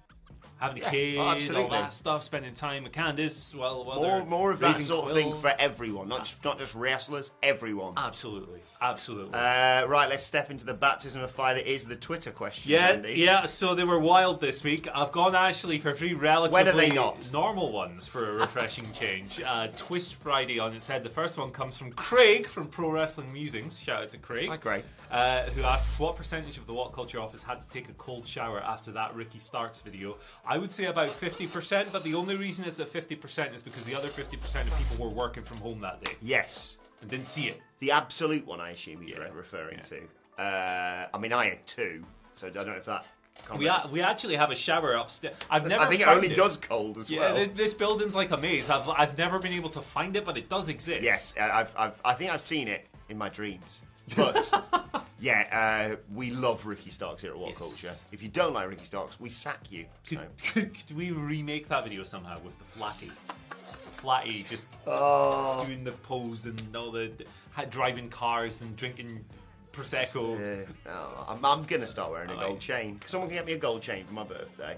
Having 0.61 0.83
a 0.83 0.85
Yeah, 0.85 0.91
kid, 0.91 1.19
oh, 1.57 1.63
all 1.63 1.69
that 1.69 1.93
stuff, 1.93 2.23
spending 2.23 2.55
time 2.55 2.85
with 2.85 2.93
Candice. 2.93 3.55
Well, 3.55 3.85
More, 3.85 4.25
more 4.27 4.53
of 4.53 4.59
that 4.61 4.77
sort 4.77 5.07
of 5.07 5.13
Quill. 5.13 5.33
thing 5.33 5.41
for 5.41 5.53
everyone, 5.59 6.09
not 6.09 6.21
just, 6.25 6.45
not 6.45 6.59
just 6.59 6.75
wrestlers, 6.75 7.33
everyone. 7.43 7.95
Absolutely, 7.97 8.61
absolutely. 8.81 9.33
Uh, 9.35 9.87
right, 9.87 10.09
let's 10.09 10.23
step 10.23 10.51
into 10.51 10.67
the 10.67 10.75
baptism 10.75 11.23
of 11.23 11.31
fire 11.31 11.55
that 11.55 11.67
is 11.71 11.87
the 11.87 11.97
Twitter 11.97 12.31
question. 12.31 12.71
Yeah, 12.71 12.91
Andy. 12.91 13.15
yeah. 13.15 13.47
So 13.47 13.75
they 13.75 13.85
were 13.85 13.99
wild 13.99 14.41
this 14.41 14.63
week. 14.63 14.87
I've 14.95 15.13
gone 15.13 15.35
actually 15.35 15.79
for 15.79 15.95
three 15.95 16.15
relatively 16.15 16.65
When 16.65 16.69
are 16.69 16.77
they 16.77 16.91
not? 16.95 17.31
normal 17.33 17.73
ones 17.73 18.07
for 18.07 18.29
a 18.29 18.33
refreshing 18.35 18.91
change. 18.93 19.41
Uh, 19.45 19.69
Twist 19.77 20.17
Friday 20.17 20.59
on 20.59 20.75
its 20.75 20.87
head. 20.87 21.03
The 21.05 21.11
first 21.11 21.39
one 21.39 21.51
comes 21.51 21.79
from 21.79 21.93
Craig 21.93 22.47
from 22.47 22.67
Pro 22.69 22.91
Wrestling 22.91 23.33
Musings. 23.33 23.79
Shout 23.79 24.03
out 24.03 24.11
to 24.11 24.19
Craig. 24.19 24.49
Hi, 24.51 24.57
Craig. 24.59 24.85
Uh, 25.11 25.43
who 25.51 25.63
asks 25.65 25.99
what 25.99 26.15
percentage 26.17 26.57
of 26.57 26.67
the 26.67 26.73
What 26.73 26.93
Culture 26.93 27.19
office 27.21 27.43
had 27.43 27.59
to 27.61 27.69
take 27.69 27.89
a 27.89 27.93
cold 27.95 28.27
shower 28.29 28.61
after 28.63 28.93
that 28.93 29.15
Ricky 29.15 29.39
Starks 29.41 29.81
video? 29.81 30.17
I 30.47 30.57
would 30.57 30.71
say 30.71 30.85
about 30.85 31.11
fifty 31.11 31.47
percent, 31.49 31.91
but 31.93 32.05
the 32.05 32.15
only 32.15 32.37
reason 32.37 32.65
it's 32.65 32.79
at 32.79 32.89
fifty 32.89 33.17
percent 33.17 33.55
is 33.55 33.63
because 33.63 33.85
the 33.85 33.95
other 33.95 34.09
fifty 34.09 34.37
percent 34.37 34.69
of 34.69 34.79
people 34.79 35.05
were 35.05 35.13
working 35.13 35.43
from 35.43 35.57
home 35.59 35.81
that 35.81 36.03
day 36.05 36.13
Yes. 36.21 36.79
and 37.01 37.11
didn't 37.11 37.27
see 37.27 37.49
it. 37.49 37.61
The 37.81 37.91
absolute 37.91 38.47
one, 38.47 38.61
I 38.61 38.71
assume 38.71 39.01
he's 39.03 39.17
Yeah. 39.17 39.25
referring 39.33 39.79
Yeah. 39.79 39.99
to. 40.37 40.43
Uh, 40.43 41.09
I 41.13 41.19
mean, 41.19 41.33
I 41.33 41.47
had 41.47 41.67
two, 41.67 42.05
so 42.33 42.47
I 42.47 42.51
don't 42.51 42.67
know 42.67 42.75
if 42.75 42.85
that. 42.85 43.05
We, 43.57 43.67
a- 43.69 43.89
we 43.91 44.03
actually 44.03 44.37
have 44.37 44.51
a 44.51 44.55
shower 44.55 44.93
upstairs. 44.95 45.35
I've 45.51 45.67
never. 45.67 45.83
I 45.85 45.89
think 45.89 46.03
it 46.03 46.09
only 46.09 46.29
does 46.29 46.57
cold 46.57 46.99
as 46.99 47.09
Yeah, 47.11 47.21
well. 47.21 47.35
this, 47.35 47.49
this 47.51 47.75
building's 47.75 48.15
like 48.15 48.31
a 48.31 48.37
maze. 48.37 48.71
I've 48.71 48.89
I've 48.89 49.19
never 49.19 49.39
been 49.41 49.55
able 49.55 49.71
to 49.71 49.83
find 49.83 50.15
it, 50.17 50.25
but 50.25 50.37
it 50.39 50.49
does 50.49 50.69
exist. 50.69 51.03
Yes, 51.03 51.35
I- 51.41 51.51
I've, 51.63 51.75
I've, 51.77 52.01
I 52.05 52.13
think 52.15 52.31
I've 52.33 52.43
seen 52.43 52.69
it 52.69 52.87
in 53.09 53.19
my 53.19 53.29
dreams. 53.29 53.81
But 54.17 54.51
yeah, 55.21 55.91
uh, 55.93 55.97
we 56.15 56.31
love 56.31 56.67
Ricky 56.67 56.91
Starks 56.91 57.23
here 57.23 57.33
at 57.33 57.39
What 57.39 57.51
Yes. 57.51 57.59
Culture. 57.59 57.95
If 58.13 58.23
you 58.23 58.29
don't 58.29 58.55
like 58.55 58.69
Ricky 58.69 58.85
Starks, 58.85 59.21
we 59.21 59.29
sack 59.31 59.61
you. 59.71 59.85
Could, 60.07 60.19
So. 60.19 60.53
could, 60.53 60.75
could 60.75 60.97
we 60.97 61.11
remake 61.13 61.69
that 61.69 61.85
video 61.85 62.03
somehow 62.05 62.39
with 62.45 62.59
the 62.59 62.65
flatty? 62.65 63.11
Flatty 63.93 64.43
just 64.45 64.67
Oh, 64.87 65.65
doing 65.67 65.85
the 65.85 65.93
pose 65.93 66.47
and 66.47 66.75
all 66.75 66.91
the, 66.91 67.13
driving 67.69 68.09
cars 68.09 68.63
and 68.63 68.75
drinking 68.77 69.23
prosecco. 69.73 70.39
yeah. 70.39 70.65
No, 70.87 71.25
I'm, 71.29 71.45
I'm 71.45 71.63
gonna 71.65 71.87
start 71.87 72.11
wearing 72.11 72.31
a 72.31 72.37
gold 72.37 72.61
chain. 72.61 72.99
Someone 73.07 73.29
can 73.29 73.37
get 73.39 73.47
me 73.47 73.53
a 73.53 73.59
gold 73.59 73.83
chain 73.83 74.05
for 74.07 74.15
my 74.15 74.25
birthday. 74.25 74.77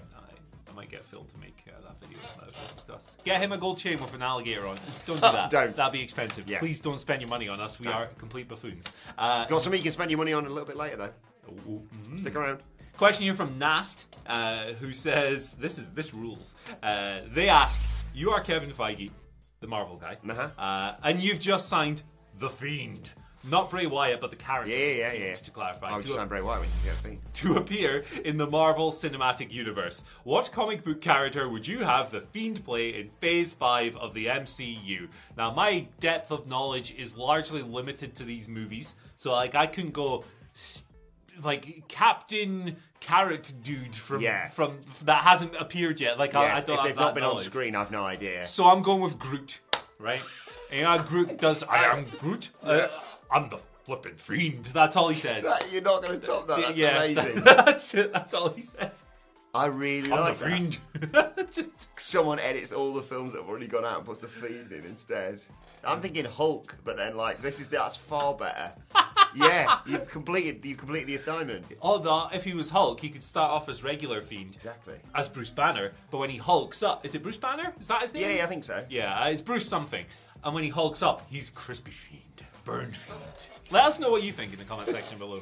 I, 0.73 0.75
might 0.75 0.89
get 0.91 1.05
Phil 1.05 1.23
to 1.23 1.37
make 1.37 1.63
uh, 1.67 1.79
that 1.87 1.99
video 2.01 2.17
that 2.39 2.47
was 2.47 2.71
discussed. 2.73 3.23
Get 3.23 3.39
him 3.41 3.51
a 3.51 3.57
gold 3.57 3.77
chain 3.77 3.99
with 4.01 4.13
an 4.13 4.21
alligator 4.21 4.67
on. 4.67 4.77
Don't 5.05 5.15
do 5.15 5.21
that. 5.21 5.49
Don't. 5.49 5.75
That'd 5.75 5.93
be 5.93 6.01
expensive. 6.01 6.49
Yeah. 6.49 6.59
Please 6.59 6.79
don't 6.79 6.99
spend 6.99 7.21
your 7.21 7.29
money 7.29 7.47
on 7.47 7.59
us. 7.59 7.79
We 7.79 7.87
are 7.87 8.07
complete 8.17 8.47
buffoons. 8.47 8.85
Uh, 9.17 9.45
Got 9.45 9.61
something 9.61 9.77
you 9.79 9.83
can 9.83 9.91
spend 9.91 10.09
your 10.11 10.17
money 10.17 10.33
on 10.33 10.45
a 10.45 10.49
little 10.49 10.67
bit 10.67 10.75
later 10.77 10.95
though. 10.97 11.51
mm. 11.51 12.19
Stick 12.19 12.35
around. 12.35 12.59
Question 12.97 13.23
here 13.25 13.33
from 13.33 13.57
Nast, 13.57 14.05
uh, 14.27 14.73
who 14.79 14.93
says 14.93 15.55
this 15.55 15.77
is 15.77 15.91
this 15.91 16.13
rules. 16.13 16.55
Uh, 16.81 17.21
they 17.33 17.49
ask, 17.49 17.81
"You 18.13 18.29
are 18.31 18.39
Kevin 18.39 18.71
Feige, 18.71 19.09
the 19.61 19.67
Marvel 19.67 19.95
guy, 19.97 20.17
Uh-huh. 20.29 20.49
uh, 20.61 20.95
and 21.03 21.19
you've 21.19 21.39
just 21.39 21.67
signed 21.69 22.03
the 22.37 22.49
Fiend, 22.49 23.13
not 23.43 23.69
Bray 23.69 23.85
Wyatt, 23.85 24.21
but 24.21 24.29
the 24.29 24.35
character. 24.37 24.71
Yeah, 24.71 25.11
yeah, 25.11 25.13
yeah. 25.13 25.33
To 25.33 25.51
clarify, 25.51 25.89
I 25.89 25.95
was 25.95 26.03
to, 26.03 26.07
just 26.07 26.17
saying 26.17 26.29
Bray 26.29 26.41
Wyatt 26.41 26.61
when 26.61 26.69
you 26.69 26.91
get 26.91 27.19
a 27.19 27.33
to 27.33 27.55
appear 27.57 28.05
in 28.23 28.37
the 28.37 28.47
Marvel 28.47 28.91
Cinematic 28.91 29.51
Universe, 29.51 30.03
what 30.23 30.51
comic 30.51 30.83
book 30.83 31.01
character 31.01 31.49
would 31.49 31.67
you 31.67 31.83
have 31.83 32.11
the 32.11 32.21
Fiend 32.21 32.63
play 32.63 32.99
in 32.99 33.09
Phase 33.19 33.53
Five 33.53 33.95
of 33.97 34.13
the 34.13 34.27
MCU? 34.27 35.07
Now, 35.37 35.51
my 35.51 35.87
depth 35.99 36.31
of 36.31 36.47
knowledge 36.47 36.93
is 36.97 37.17
largely 37.17 37.61
limited 37.61 38.15
to 38.15 38.23
these 38.23 38.47
movies, 38.47 38.95
so 39.17 39.33
like 39.33 39.55
I 39.55 39.67
couldn't 39.67 39.93
go. 39.93 40.23
s 40.53 40.85
like 41.43 41.83
Captain 41.87 42.75
Carrot 42.99 43.53
Dude 43.63 43.95
from 43.95 44.21
Yeah. 44.21 44.47
from 44.49 44.79
that 45.05 45.23
hasn't 45.23 45.55
appeared 45.55 45.99
yet. 45.99 46.19
Like 46.19 46.35
I, 46.35 46.45
Yeah, 46.45 46.55
I 46.55 46.59
if 46.59 46.65
don't 46.65 46.77
have 46.77 46.85
they've 46.85 46.95
not 46.95 47.15
been 47.15 47.23
on 47.23 47.39
screen, 47.39 47.75
I've 47.75 47.89
no 47.89 48.05
idea. 48.05 48.45
So 48.45 48.65
I'm 48.69 48.83
going 48.83 49.01
with 49.01 49.17
Groot, 49.17 49.59
right? 49.99 50.21
And 50.71 51.05
Groot 51.05 51.37
does. 51.37 51.61
I 51.63 51.83
am 51.85 52.05
Groot. 52.19 52.49
Uh, 52.63 52.87
I'm 53.33 53.49
the 53.49 53.59
flippin' 53.85 54.15
fiend. 54.15 54.65
That's 54.65 54.95
all 54.95 55.09
he 55.09 55.15
says. 55.17 55.45
You're 55.71 55.81
not 55.81 56.05
going 56.05 56.19
to 56.19 56.25
top 56.25 56.47
that. 56.47 56.57
That's 56.61 56.77
yeah, 56.77 57.03
amazing. 57.03 57.41
that's 57.43 57.93
it. 57.95 58.13
That's 58.13 58.33
all 58.33 58.49
he 58.49 58.61
says. 58.61 59.07
I 59.55 59.67
really 59.67 60.11
I'm 60.11 60.19
like 60.21 60.37
the 60.37 60.45
that. 60.45 60.51
fiend. 60.51 61.51
Just 61.53 61.87
Someone 61.99 62.39
edits 62.39 62.71
all 62.71 62.91
the 62.93 63.03
films 63.03 63.33
that 63.33 63.41
have 63.41 63.49
already 63.49 63.67
gone 63.67 63.85
out 63.85 63.97
and 63.97 64.05
puts 64.05 64.19
the 64.19 64.27
fiend 64.27 64.71
in 64.71 64.83
instead. 64.85 65.43
I'm 65.83 66.01
thinking 66.01 66.25
Hulk, 66.25 66.75
but 66.83 66.97
then 66.97 67.15
like 67.15 67.39
this 67.39 67.59
is 67.59 67.67
that's 67.67 67.95
far 67.95 68.33
better. 68.33 68.73
yeah, 69.35 69.79
you've 69.85 70.07
completed 70.07 70.65
you 70.65 70.75
completed 70.75 71.07
the 71.07 71.15
assignment. 71.15 71.65
although 71.81 72.29
if 72.33 72.43
he 72.43 72.55
was 72.55 72.71
Hulk, 72.71 72.99
he 72.99 73.09
could 73.09 73.21
start 73.21 73.51
off 73.51 73.69
as 73.69 73.83
regular 73.83 74.21
fiend. 74.21 74.55
Exactly. 74.55 74.95
As 75.13 75.29
Bruce 75.29 75.51
Banner, 75.51 75.91
but 76.09 76.17
when 76.17 76.31
he 76.31 76.37
hulks 76.37 76.81
up, 76.81 77.05
is 77.05 77.13
it 77.13 77.21
Bruce 77.21 77.37
Banner? 77.37 77.73
Is 77.79 77.87
that 77.89 78.01
his 78.01 78.13
name? 78.13 78.23
Yeah, 78.23 78.35
yeah, 78.37 78.43
I 78.43 78.47
think 78.47 78.63
so. 78.63 78.83
Yeah, 78.89 79.27
it's 79.27 79.41
Bruce 79.41 79.67
something. 79.67 80.05
And 80.43 80.53
when 80.55 80.63
he 80.63 80.69
hulks 80.69 81.03
up, 81.03 81.25
he's 81.29 81.49
crispy 81.51 81.91
fiend, 81.91 82.43
burned 82.63 82.95
fiend. 82.95 83.19
Let 83.71 83.85
us 83.85 83.99
know 83.99 84.11
what 84.11 84.23
you 84.23 84.31
think 84.31 84.53
in 84.53 84.59
the 84.59 84.65
comment 84.65 84.89
section 84.89 85.17
below. 85.17 85.41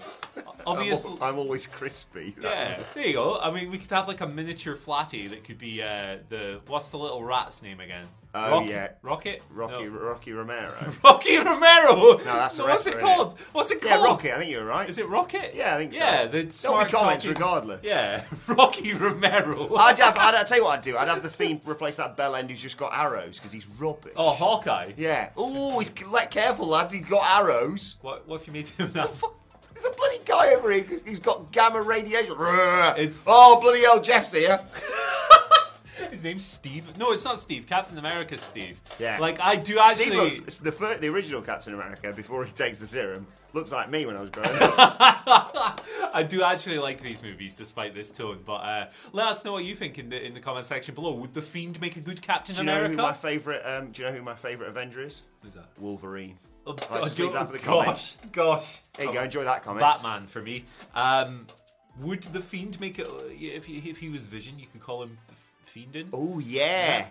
Obviously, 0.65 1.11
I'm, 1.15 1.21
al- 1.21 1.29
I'm 1.29 1.39
always 1.39 1.67
crispy. 1.67 2.35
yeah, 2.41 2.79
there 2.93 3.07
you 3.07 3.13
go. 3.13 3.39
I 3.39 3.51
mean, 3.51 3.71
we 3.71 3.77
could 3.77 3.89
have 3.91 4.07
like 4.07 4.21
a 4.21 4.27
miniature 4.27 4.75
flatty 4.75 5.27
that 5.27 5.43
could 5.43 5.57
be 5.57 5.81
uh, 5.81 6.17
the 6.29 6.59
what's 6.67 6.89
the 6.89 6.97
little 6.97 7.23
rat's 7.23 7.61
name 7.61 7.79
again? 7.79 8.07
Oh, 8.33 8.61
yeah. 8.61 8.89
Rocket. 9.01 9.41
Rocky 9.49 9.83
No. 9.85 9.89
Rocky 9.89 10.31
Romero. 10.31 10.71
Rocky 11.03 11.37
Romero. 11.37 12.17
No, 12.17 12.23
that's 12.23 12.57
a 12.59 12.63
what's 12.63 12.87
it 12.87 12.97
called? 12.97 13.37
What's 13.51 13.71
it 13.71 13.81
called? 13.81 13.99
yeah. 13.99 14.05
Rocket. 14.05 14.33
I 14.33 14.37
think 14.39 14.51
you're 14.51 14.63
right. 14.65 14.89
Is 14.89 14.97
it 14.97 15.09
Rocket? 15.09 15.53
Yeah, 15.53 15.75
I 15.75 15.77
think 15.77 15.93
so. 15.93 15.99
Yeah, 15.99 16.27
the 16.27 16.43
There'll 16.43 16.83
be 16.85 16.89
comments 16.91 17.25
talking- 17.25 17.29
regardless. 17.29 17.81
Yeah, 17.83 18.23
Rocky 18.47 18.93
Romero. 18.93 19.75
I'd 19.77 19.99
have. 19.99 20.17
I'd, 20.17 20.35
I'd 20.35 20.47
tell 20.47 20.57
you 20.57 20.63
what 20.63 20.77
I'd 20.79 20.83
do. 20.83 20.95
I'd 20.97 21.07
have 21.09 21.23
the 21.23 21.29
fiend 21.29 21.61
replace 21.65 21.97
that 21.97 22.15
bell 22.15 22.35
end 22.35 22.49
who's 22.49 22.61
just 22.61 22.77
got 22.77 22.91
arrows 22.93 23.37
because 23.37 23.51
he's 23.51 23.67
rubbish. 23.77 24.13
oh, 24.15 24.29
Hawkeye. 24.31 24.93
Yeah. 24.95 25.31
Oh, 25.35 25.79
he's 25.79 25.91
let 26.07 26.31
careful, 26.31 26.67
lads. 26.67 26.93
He's 26.93 27.05
got 27.05 27.23
arrows. 27.41 27.97
What, 28.01 28.27
what 28.29 28.39
if 28.41 28.47
you 28.47 28.53
made 28.53 28.67
him 28.69 28.91
that? 28.93 29.11
There's 29.73 29.85
a 29.85 29.97
bloody 29.97 30.19
guy 30.25 30.53
over 30.53 30.71
here 30.71 30.83
who's 30.83 31.19
got 31.19 31.51
gamma 31.51 31.81
radiation. 31.81 32.33
It's- 32.97 33.25
Oh, 33.27 33.59
bloody 33.59 33.81
hell, 33.81 33.99
Jeff's 34.01 34.31
here. 34.31 34.59
His 36.11 36.23
name's 36.23 36.45
Steve. 36.45 36.97
No, 36.97 37.11
it's 37.13 37.23
not 37.25 37.39
Steve. 37.39 37.65
Captain 37.65 37.97
America's 37.97 38.41
Steve. 38.41 38.79
Yeah. 38.99 39.17
Like 39.19 39.39
I 39.39 39.55
do 39.55 39.73
Steve 39.73 39.79
actually. 39.79 40.17
looks, 40.17 40.39
it's 40.39 40.57
the, 40.57 40.71
fir- 40.71 40.97
the 40.97 41.07
original 41.07 41.41
Captain 41.41 41.73
America 41.73 42.11
before 42.11 42.45
he 42.45 42.51
takes 42.51 42.77
the 42.77 42.87
serum 42.87 43.25
looks 43.53 43.71
like 43.71 43.89
me 43.89 44.05
when 44.05 44.15
I 44.15 44.21
was 44.21 44.29
growing 44.29 44.49
up. 44.51 45.81
I 46.13 46.23
do 46.23 46.43
actually 46.43 46.79
like 46.79 47.01
these 47.01 47.23
movies, 47.23 47.55
despite 47.55 47.93
this 47.93 48.11
tone. 48.11 48.39
But 48.45 48.53
uh, 48.53 48.89
let 49.13 49.27
us 49.27 49.43
know 49.43 49.53
what 49.53 49.63
you 49.63 49.75
think 49.75 49.97
in 49.97 50.09
the 50.09 50.23
in 50.23 50.33
the 50.33 50.39
comment 50.39 50.65
section 50.65 50.95
below. 50.95 51.13
Would 51.15 51.33
the 51.33 51.41
Fiend 51.41 51.79
make 51.81 51.95
a 51.95 52.01
good 52.01 52.21
Captain 52.21 52.55
do 52.55 52.61
you 52.61 52.65
know 52.65 52.73
who 52.73 52.79
America? 52.85 53.01
my 53.01 53.13
favorite? 53.13 53.61
Um, 53.65 53.91
do 53.91 54.03
you 54.03 54.09
know 54.09 54.15
who 54.15 54.21
my 54.21 54.35
favorite 54.35 54.69
Avenger 54.69 55.03
is? 55.03 55.23
Who's 55.41 55.53
that? 55.53 55.69
Wolverine. 55.79 56.37
Oh, 56.67 56.75
oh, 56.91 57.05
that 57.07 57.47
for 57.47 57.53
the 57.53 57.57
gosh, 57.57 57.63
comments. 57.63 58.17
gosh. 58.31 58.81
There 58.93 59.07
you 59.07 59.13
go. 59.13 59.23
Enjoy 59.23 59.43
that 59.43 59.63
comment. 59.63 59.81
Batman 59.81 60.27
for 60.27 60.41
me. 60.41 60.65
Um, 60.93 61.47
would 61.99 62.21
the 62.23 62.39
Fiend 62.41 62.79
make 62.79 62.99
it? 62.99 63.07
If 63.31 63.65
he, 63.65 63.77
if 63.89 63.97
he 63.97 64.09
was 64.09 64.27
Vision, 64.27 64.59
you 64.59 64.67
could 64.71 64.81
call 64.81 65.01
him 65.01 65.17
the 65.27 65.33
Fiendin. 65.65 66.07
Oh 66.13 66.39
yeah. 66.39 67.07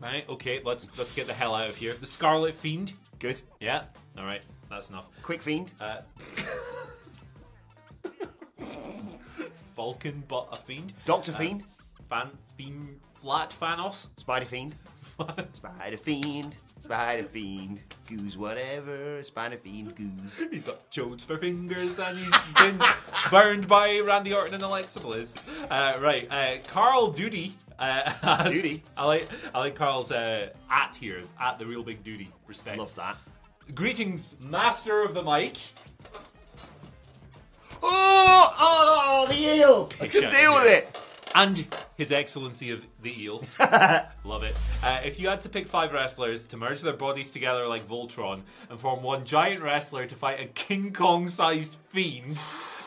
Right. 0.00 0.28
Okay. 0.28 0.60
Let's 0.64 0.96
let's 0.98 1.14
get 1.14 1.26
the 1.26 1.34
hell 1.34 1.54
out 1.54 1.68
of 1.68 1.76
here. 1.76 1.94
The 1.94 2.06
Scarlet 2.06 2.54
Fiend. 2.54 2.92
Good. 3.18 3.40
Yeah. 3.60 3.84
All 4.18 4.24
right. 4.24 4.42
That's 4.68 4.90
enough. 4.90 5.06
Quick 5.22 5.40
fiend. 5.40 5.72
Uh, 5.80 6.00
Vulcan, 9.76 10.22
but 10.28 10.48
a 10.52 10.56
fiend. 10.56 10.92
Doctor 11.04 11.32
Fiend. 11.32 11.64
Fan, 12.08 12.30
fiend, 12.56 13.00
flat 13.20 13.54
Thanos. 13.60 14.08
Spider 14.16 14.46
Fiend. 14.46 14.74
Spider 15.52 15.96
Fiend. 15.96 16.56
Spider 16.84 17.22
Fiend. 17.22 17.80
Goose 18.06 18.36
whatever. 18.36 19.22
Spider 19.22 19.56
Fiend. 19.56 19.94
Goose. 19.96 20.42
He's 20.50 20.64
got 20.64 20.90
Jodes 20.90 21.24
for 21.24 21.38
fingers 21.38 21.98
and 21.98 22.18
he's 22.18 22.44
been 22.58 22.78
burned 23.30 23.66
by 23.66 24.00
Randy 24.00 24.34
Orton 24.34 24.52
and 24.52 24.62
Alexa 24.62 25.00
Bliss. 25.00 25.34
Uh, 25.70 25.96
right, 25.98 26.30
uh, 26.30 26.56
Carl 26.68 27.10
Duty. 27.10 27.54
Uh, 27.78 28.02
asks- 28.22 28.60
Duty? 28.60 28.82
I 28.98 29.06
like 29.06 29.28
I 29.54 29.60
like 29.60 29.74
Carl's 29.74 30.12
uh, 30.12 30.50
at 30.70 30.94
here 30.94 31.22
at 31.40 31.58
the 31.58 31.64
real 31.64 31.82
big 31.82 32.04
duty. 32.04 32.30
Respect. 32.46 32.76
Love 32.76 32.94
that. 32.96 33.16
Greetings, 33.74 34.36
master 34.38 35.00
of 35.02 35.14
the 35.14 35.22
mic. 35.22 35.56
Oh, 37.82 38.54
oh, 38.58 39.26
the 39.30 39.38
eel! 39.56 39.88
I 40.00 40.02
Big 40.02 40.12
couldn't 40.12 40.30
deal 40.32 40.52
with 40.54 40.66
it. 40.66 41.00
And 41.34 41.66
His 41.96 42.12
Excellency 42.12 42.70
of 42.70 42.84
the 43.02 43.22
Eel. 43.22 43.42
Love 44.24 44.44
it. 44.44 44.54
Uh, 44.82 45.00
if 45.04 45.18
you 45.18 45.28
had 45.28 45.40
to 45.40 45.48
pick 45.48 45.66
five 45.66 45.92
wrestlers 45.92 46.46
to 46.46 46.56
merge 46.56 46.80
their 46.80 46.92
bodies 46.92 47.30
together 47.30 47.66
like 47.66 47.86
Voltron 47.88 48.42
and 48.70 48.78
form 48.78 49.02
one 49.02 49.24
giant 49.24 49.62
wrestler 49.62 50.06
to 50.06 50.14
fight 50.14 50.40
a 50.40 50.46
King 50.46 50.92
Kong 50.92 51.26
sized 51.26 51.78
fiend, 51.88 52.42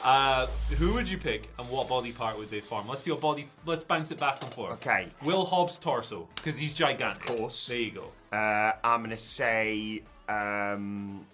uh, 0.06 0.48
who 0.78 0.94
would 0.94 1.10
you 1.10 1.18
pick 1.18 1.50
and 1.60 1.70
what 1.70 1.90
body 1.90 2.14
part 2.14 2.38
would 2.38 2.50
they 2.50 2.62
form? 2.62 2.88
Let's 2.88 3.04
do 3.04 3.14
a 3.14 3.18
body, 3.18 3.50
let's 3.66 3.84
bounce 3.84 4.12
it 4.12 4.20
back 4.20 4.42
and 4.44 4.54
forth. 4.54 4.74
Okay. 4.74 5.08
Will 5.24 5.44
Hobbs' 5.46 5.78
torso, 5.78 6.28
because 6.36 6.58
he's 6.58 6.74
gigantic. 6.74 7.30
Of 7.30 7.38
course. 7.38 7.68
There 7.68 7.78
you 7.78 7.92
go. 7.92 8.12
Uh, 8.36 8.74
I'm 8.84 9.04
gonna 9.04 9.18
say 9.18 10.04
um, 10.30 11.26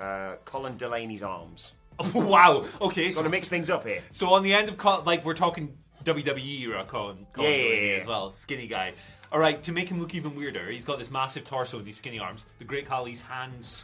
uh, 0.00 0.36
Colin 0.44 0.76
Delaney's 0.76 1.22
arms. 1.22 1.74
wow. 2.14 2.64
Okay, 2.80 3.10
so 3.10 3.20
Got 3.20 3.24
to 3.24 3.30
mix 3.30 3.48
things 3.48 3.70
up 3.70 3.86
here. 3.86 4.02
So 4.10 4.32
on 4.32 4.42
the 4.42 4.54
end 4.54 4.68
of 4.68 5.06
like 5.06 5.24
we're 5.24 5.34
talking 5.34 5.76
WWE 6.04 6.60
era 6.60 6.84
Colin, 6.84 7.26
Colin 7.32 7.50
Yeah, 7.50 7.56
yeah, 7.56 7.74
yeah. 7.74 8.00
as 8.00 8.06
well, 8.06 8.30
skinny 8.30 8.66
guy. 8.66 8.92
All 9.30 9.38
right, 9.38 9.62
to 9.62 9.72
make 9.72 9.88
him 9.88 9.98
look 9.98 10.14
even 10.14 10.34
weirder, 10.36 10.70
he's 10.70 10.84
got 10.84 10.98
this 10.98 11.10
massive 11.10 11.44
torso 11.44 11.78
and 11.78 11.86
these 11.86 11.96
skinny 11.96 12.18
arms. 12.18 12.44
The 12.58 12.64
Great 12.64 12.86
Khali's 12.86 13.22
hands. 13.22 13.82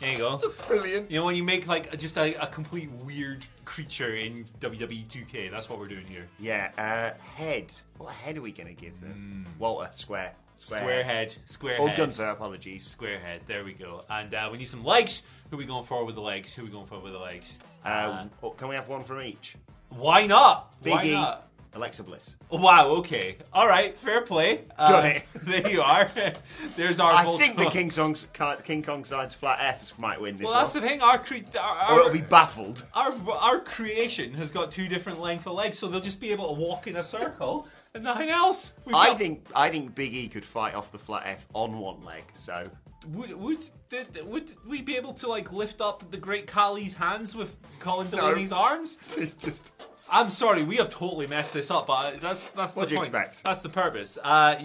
There 0.00 0.10
you 0.10 0.18
go. 0.18 0.42
Brilliant. 0.66 1.08
You 1.08 1.20
know, 1.20 1.24
when 1.26 1.36
you 1.36 1.44
make 1.44 1.68
like 1.68 1.96
just 1.96 2.16
a, 2.18 2.34
a 2.42 2.48
complete 2.48 2.90
weird 2.90 3.46
creature 3.64 4.16
in 4.16 4.46
WWE 4.58 5.06
2K, 5.06 5.48
that's 5.48 5.70
what 5.70 5.78
we're 5.78 5.86
doing 5.86 6.06
here. 6.06 6.26
Yeah, 6.40 6.72
uh, 6.76 7.16
head. 7.36 7.72
What 7.98 8.12
head 8.14 8.36
are 8.36 8.42
we 8.42 8.50
going 8.50 8.66
to 8.66 8.74
give 8.74 9.00
them? 9.00 9.46
Walter, 9.60 9.88
square. 9.94 10.32
Square. 10.56 10.80
Square 10.80 11.04
head, 11.04 11.36
square 11.46 11.78
All 11.78 11.86
head. 11.86 11.96
Gunther, 11.96 12.24
apologies. 12.28 12.84
Square 12.84 13.20
head. 13.20 13.42
There 13.46 13.64
we 13.64 13.72
go. 13.74 14.04
And 14.10 14.34
uh, 14.34 14.48
we 14.50 14.58
need 14.58 14.64
some 14.64 14.84
legs. 14.84 15.22
Who 15.50 15.56
are 15.56 15.58
we 15.58 15.64
going 15.66 15.84
for 15.84 16.04
with 16.04 16.16
the 16.16 16.20
legs? 16.20 16.52
Who 16.52 16.62
are 16.62 16.64
we 16.66 16.70
going 16.72 16.86
for 16.86 16.98
with 16.98 17.12
the 17.12 17.18
legs? 17.18 17.60
Uh, 17.84 18.26
oh, 18.42 18.50
can 18.50 18.68
we 18.68 18.74
have 18.74 18.88
one 18.88 19.04
from 19.04 19.22
each? 19.22 19.56
Why 19.90 20.26
not? 20.26 20.74
Why 20.82 21.04
Biggie, 21.04 21.12
not? 21.12 21.48
Alexa 21.74 22.02
Bliss. 22.02 22.36
Wow. 22.50 22.88
Okay. 22.96 23.36
All 23.52 23.68
right. 23.68 23.96
Fair 23.96 24.22
play. 24.22 24.62
Uh, 24.76 24.90
Done 24.90 25.06
it. 25.06 25.24
there 25.44 25.70
you 25.70 25.80
are. 25.82 26.10
There's 26.76 26.98
our. 26.98 27.12
I 27.12 27.24
think 27.38 27.56
the. 27.56 27.64
King, 27.70 27.90
Song's, 27.90 28.26
King 28.64 28.82
Kong 28.82 29.04
size 29.04 29.34
flat 29.34 29.58
F's 29.60 29.92
might 29.98 30.20
win 30.20 30.36
this 30.36 30.44
Well, 30.46 30.54
one. 30.54 30.62
that's 30.62 30.72
the 30.72 30.80
thing. 30.80 31.00
Our, 31.00 31.18
cre- 31.18 31.36
our, 31.60 31.92
or 31.92 31.98
it'll 32.00 32.10
be 32.12 32.20
baffled. 32.22 32.84
our 32.94 33.12
our 33.30 33.60
creation 33.60 34.32
has 34.34 34.50
got 34.50 34.70
two 34.70 34.88
different 34.88 35.20
length 35.20 35.46
of 35.46 35.52
legs, 35.54 35.78
so 35.78 35.86
they'll 35.86 36.00
just 36.00 36.20
be 36.20 36.32
able 36.32 36.48
to 36.54 36.60
walk 36.60 36.86
in 36.88 36.96
a 36.96 37.02
circle 37.02 37.68
and 37.94 38.02
nothing 38.02 38.30
else. 38.30 38.74
We've 38.84 38.94
I 38.96 39.08
got- 39.10 39.18
think 39.18 39.46
I 39.54 39.68
think 39.68 39.94
Big 39.94 40.12
E 40.14 40.26
could 40.28 40.44
fight 40.44 40.74
off 40.74 40.90
the 40.90 40.98
flat 40.98 41.22
F 41.26 41.46
on 41.54 41.78
one 41.78 42.04
leg. 42.04 42.24
So 42.34 42.68
Would 43.10 43.32
would 43.34 43.64
did, 43.88 44.26
would 44.26 44.52
we 44.66 44.82
be 44.82 44.96
able 44.96 45.14
to 45.14 45.28
like 45.28 45.52
lift 45.52 45.80
up 45.80 46.10
the 46.10 46.18
Great 46.18 46.46
Khali's 46.48 46.94
hands 46.94 47.36
with 47.36 47.56
Colin 47.78 48.08
Delaney's 48.08 48.52
arms? 48.52 48.98
it's 49.16 49.34
just 49.34 49.72
I'm 50.12 50.30
sorry, 50.30 50.62
we 50.64 50.76
have 50.76 50.88
totally 50.88 51.26
messed 51.26 51.52
this 51.52 51.70
up, 51.70 51.86
but 51.86 52.20
that's 52.20 52.50
that's 52.50 52.76
What 52.76 52.82
the 52.84 52.88
do 52.88 52.94
you 52.94 52.98
point. 53.00 53.08
expect? 53.08 53.44
That's 53.44 53.60
the 53.60 53.68
purpose. 53.68 54.18
Uh, 54.22 54.60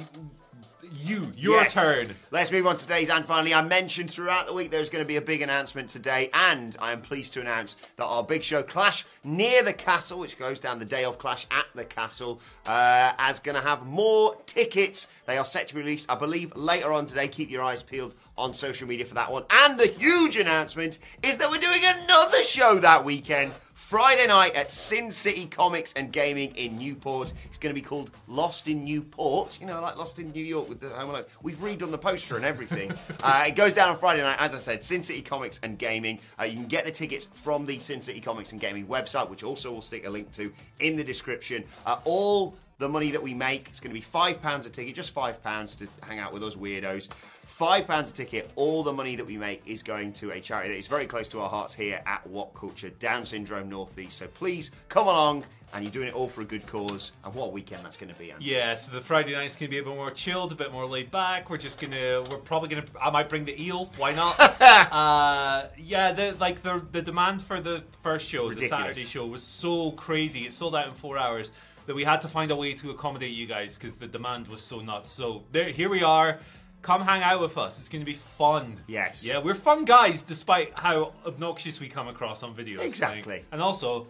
you, 1.03 1.31
your 1.36 1.62
Yes. 1.63 1.73
turn. 1.73 2.13
Let's 2.29 2.51
move 2.51 2.67
on 2.67 2.75
to 2.77 2.81
today's 2.84 3.10
and 3.10 3.25
finally, 3.25 3.53
I 3.55 3.62
mentioned 3.63 4.12
throughout 4.12 4.45
the 4.45 4.53
week 4.53 4.69
there's 4.69 4.89
going 4.89 5.03
to 5.03 5.08
be 5.08 5.15
a 5.15 5.21
big 5.21 5.41
announcement 5.41 5.89
today, 5.89 6.29
and 6.34 6.75
I 6.79 6.91
am 6.91 7.01
pleased 7.01 7.34
to 7.34 7.41
announce 7.41 7.75
that 7.97 8.05
our 8.05 8.23
big 8.23 8.43
show 8.43 8.62
Clash 8.62 9.03
near 9.23 9.63
the 9.63 9.73
Castle, 9.73 10.19
which 10.19 10.38
goes 10.38 10.60
down 10.60 10.77
the 10.79 10.86
day 10.86 11.03
of 11.03 11.17
Clash 11.17 11.47
at 11.49 11.65
the 11.73 11.86
Castle, 11.86 12.39
uh, 12.67 13.13
is 13.29 13.39
going 13.39 13.55
to 13.55 13.62
have 13.62 13.86
more 13.86 14.36
tickets. 14.45 15.08
They 15.25 15.38
are 15.39 15.45
set 15.45 15.67
to 15.69 15.73
be 15.75 15.81
released, 15.81 16.10
I 16.10 16.15
believe, 16.15 16.55
later 16.55 16.93
on 16.93 17.08
today. 17.08 17.27
Keep 17.29 17.49
your 17.49 17.63
eyes 17.63 17.81
peeled 17.81 18.13
on 18.38 18.53
social 18.53 18.88
media 18.88 19.05
for 19.05 19.15
that 19.15 19.31
one. 19.31 19.43
And 19.49 19.79
the 19.79 19.88
huge 19.88 20.38
announcement 20.38 20.99
is 21.23 21.38
that 21.38 21.49
we're 21.49 21.58
doing 21.58 21.81
another 21.84 22.43
show 22.43 22.75
that 22.79 23.03
weekend. 23.03 23.53
Friday 23.86 24.26
night 24.26 24.56
at 24.56 24.71
Sin 24.71 25.12
City 25.12 25.45
Comics 25.45 25.93
and 25.93 26.12
Gaming 26.12 26.56
in 26.56 26.76
Newport. 26.76 27.32
It's 27.45 27.60
going 27.60 27.69
to 27.69 27.80
be 27.80 27.86
called 27.86 28.10
Lost 28.28 28.67
in 28.67 28.84
Newport. 28.84 29.60
You 29.62 29.67
know, 29.67 29.80
like 29.80 29.95
Lost 29.95 30.17
in 30.17 30.32
New 30.32 30.43
York 30.43 30.67
with 30.67 30.80
the 30.80 30.89
Home 30.89 31.12
Alone. 31.12 31.26
We've 31.43 31.58
redone 31.58 31.91
the 31.91 31.98
poster 32.00 32.36
and 32.36 32.43
everything. 32.43 32.91
uh, 33.24 33.45
it 33.48 33.56
goes 33.56 33.74
down 33.74 33.91
on 33.91 34.00
Friday 34.00 34.24
night, 34.24 34.38
as 34.39 34.56
I 34.56 34.58
said, 34.58 34.82
Sin 34.82 35.04
City 35.04 35.21
Comics 35.21 35.60
and 35.62 35.78
Gaming. 35.78 36.17
Uh, 36.39 36.45
you 36.45 36.56
can 36.56 36.65
get 36.65 36.86
the 36.86 36.91
tickets 36.91 37.28
from 37.32 37.67
the 37.67 37.78
Sin 37.78 38.02
City 38.02 38.19
Comics 38.19 38.54
and 38.54 38.60
Gaming 38.60 38.88
website, 38.88 39.30
which 39.30 39.43
also 39.43 39.71
will 39.71 39.82
stick 39.82 40.08
a 40.08 40.10
link 40.10 40.32
to 40.32 40.52
in 40.80 40.95
the 40.95 41.04
description. 41.04 41.63
Uh, 41.86 42.00
all 42.06 42.56
the 42.80 42.89
money 42.89 43.12
that 43.12 43.21
we 43.21 43.36
make, 43.36 43.69
it's 43.69 43.80
going 43.80 43.93
to 43.93 44.02
be 44.02 44.04
£5 44.04 44.65
a 44.65 44.69
ticket, 44.71 44.95
just 44.95 45.13
£5 45.13 45.78
to 45.78 45.88
hang 46.08 46.17
out 46.17 46.34
with 46.34 46.43
us 46.43 46.56
weirdos. 46.56 47.10
Five 47.56 47.88
pounds 47.88 48.12
a 48.12 48.13
ticket. 48.13 48.52
All 48.58 48.84
the 48.84 48.91
money 48.91 49.15
that 49.15 49.26
we 49.26 49.38
make 49.38 49.65
is 49.65 49.82
going 49.82 50.12
to 50.15 50.32
a 50.32 50.41
charity 50.41 50.72
that 50.72 50.78
is 50.78 50.88
very 50.88 51.06
close 51.06 51.30
to 51.30 51.39
our 51.39 51.48
hearts 51.48 51.74
here 51.74 52.02
at 52.06 52.28
What 52.28 52.54
Culture 52.54 52.89
Down 52.89 53.26
Syndrome 53.26 53.70
Northeast. 53.70 54.18
So 54.18 54.28
please 54.28 54.72
come 54.89 55.08
along, 55.08 55.46
and 55.74 55.82
you're 55.82 55.91
doing 55.94 56.10
it 56.10 56.13
all 56.13 56.28
for 56.28 56.41
a 56.41 56.44
good 56.44 56.68
cause. 56.68 57.13
And 57.24 57.34
what 57.34 57.46
a 57.46 57.50
weekend 57.52 57.82
that's 57.86 57.96
going 57.96 58.12
to 58.12 58.20
be. 58.20 58.34
Andy. 58.34 58.44
Yeah, 58.44 58.76
so 58.76 58.91
the 58.91 59.00
Friday 59.00 59.32
night's 59.32 59.56
gonna 59.56 59.70
be 59.70 59.78
a 59.78 59.84
bit 59.84 59.96
more 59.96 60.12
chilled, 60.12 60.52
a 60.52 60.56
bit 60.56 60.74
more 60.74 60.86
laid 60.86 61.12
back. 61.12 61.50
We're 61.50 61.58
just 61.58 61.80
gonna, 61.80 62.24
we're 62.30 62.39
probably 62.39 62.68
gonna, 62.68 62.84
I 63.02 63.10
might 63.10 63.30
bring 63.30 63.46
the 63.46 63.58
eel. 63.58 63.89
Why 63.96 64.12
not? 64.12 64.38
uh, 64.62 65.70
yeah, 65.78 66.12
the 66.12 66.36
like 66.38 66.62
the 66.62 66.86
the 66.91 67.02
demand 67.02 67.41
for 67.41 67.62
the 67.62 67.86
first 68.04 68.28
show, 68.28 68.50
Ridiculous. 68.50 68.70
the 68.70 68.76
Saturday 68.76 69.04
show, 69.06 69.28
was 69.28 69.44
so 69.44 69.91
crazy. 69.91 70.46
It 70.46 70.52
sold 70.52 70.76
out 70.76 70.89
in 70.89 70.94
four 70.94 71.18
hours 71.18 71.54
that 71.86 71.96
we 71.96 72.04
had 72.04 72.22
to 72.22 72.28
find 72.28 72.52
a 72.52 72.56
way 72.56 72.74
to 72.74 72.89
accommodate 72.89 73.32
you 73.32 73.46
guys 73.46 73.78
because 73.78 73.96
the 73.96 74.08
demand 74.08 74.48
was 74.48 74.62
so 74.62 74.82
nuts. 74.82 75.10
So 75.10 75.44
there, 75.52 75.70
here 75.70 75.89
we 75.89 76.04
are. 76.04 76.39
Come 76.86 77.02
hang 77.02 77.24
out 77.24 77.41
with 77.41 77.58
us. 77.58 77.80
It's 77.80 77.89
going 77.89 78.04
to 78.04 78.06
be 78.06 78.13
fun. 78.13 78.78
Yes. 78.86 79.26
Yeah, 79.26 79.39
we're 79.39 79.56
fun 79.56 79.86
guys, 79.86 80.21
despite 80.21 80.71
how 80.78 81.13
obnoxious 81.26 81.80
we 81.80 81.88
come 81.88 82.08
across 82.08 82.43
on 82.43 82.54
videos. 82.54 82.82
Exactly. 82.82 83.38
Like, 83.38 83.45
and 83.52 83.60
also, 83.60 84.06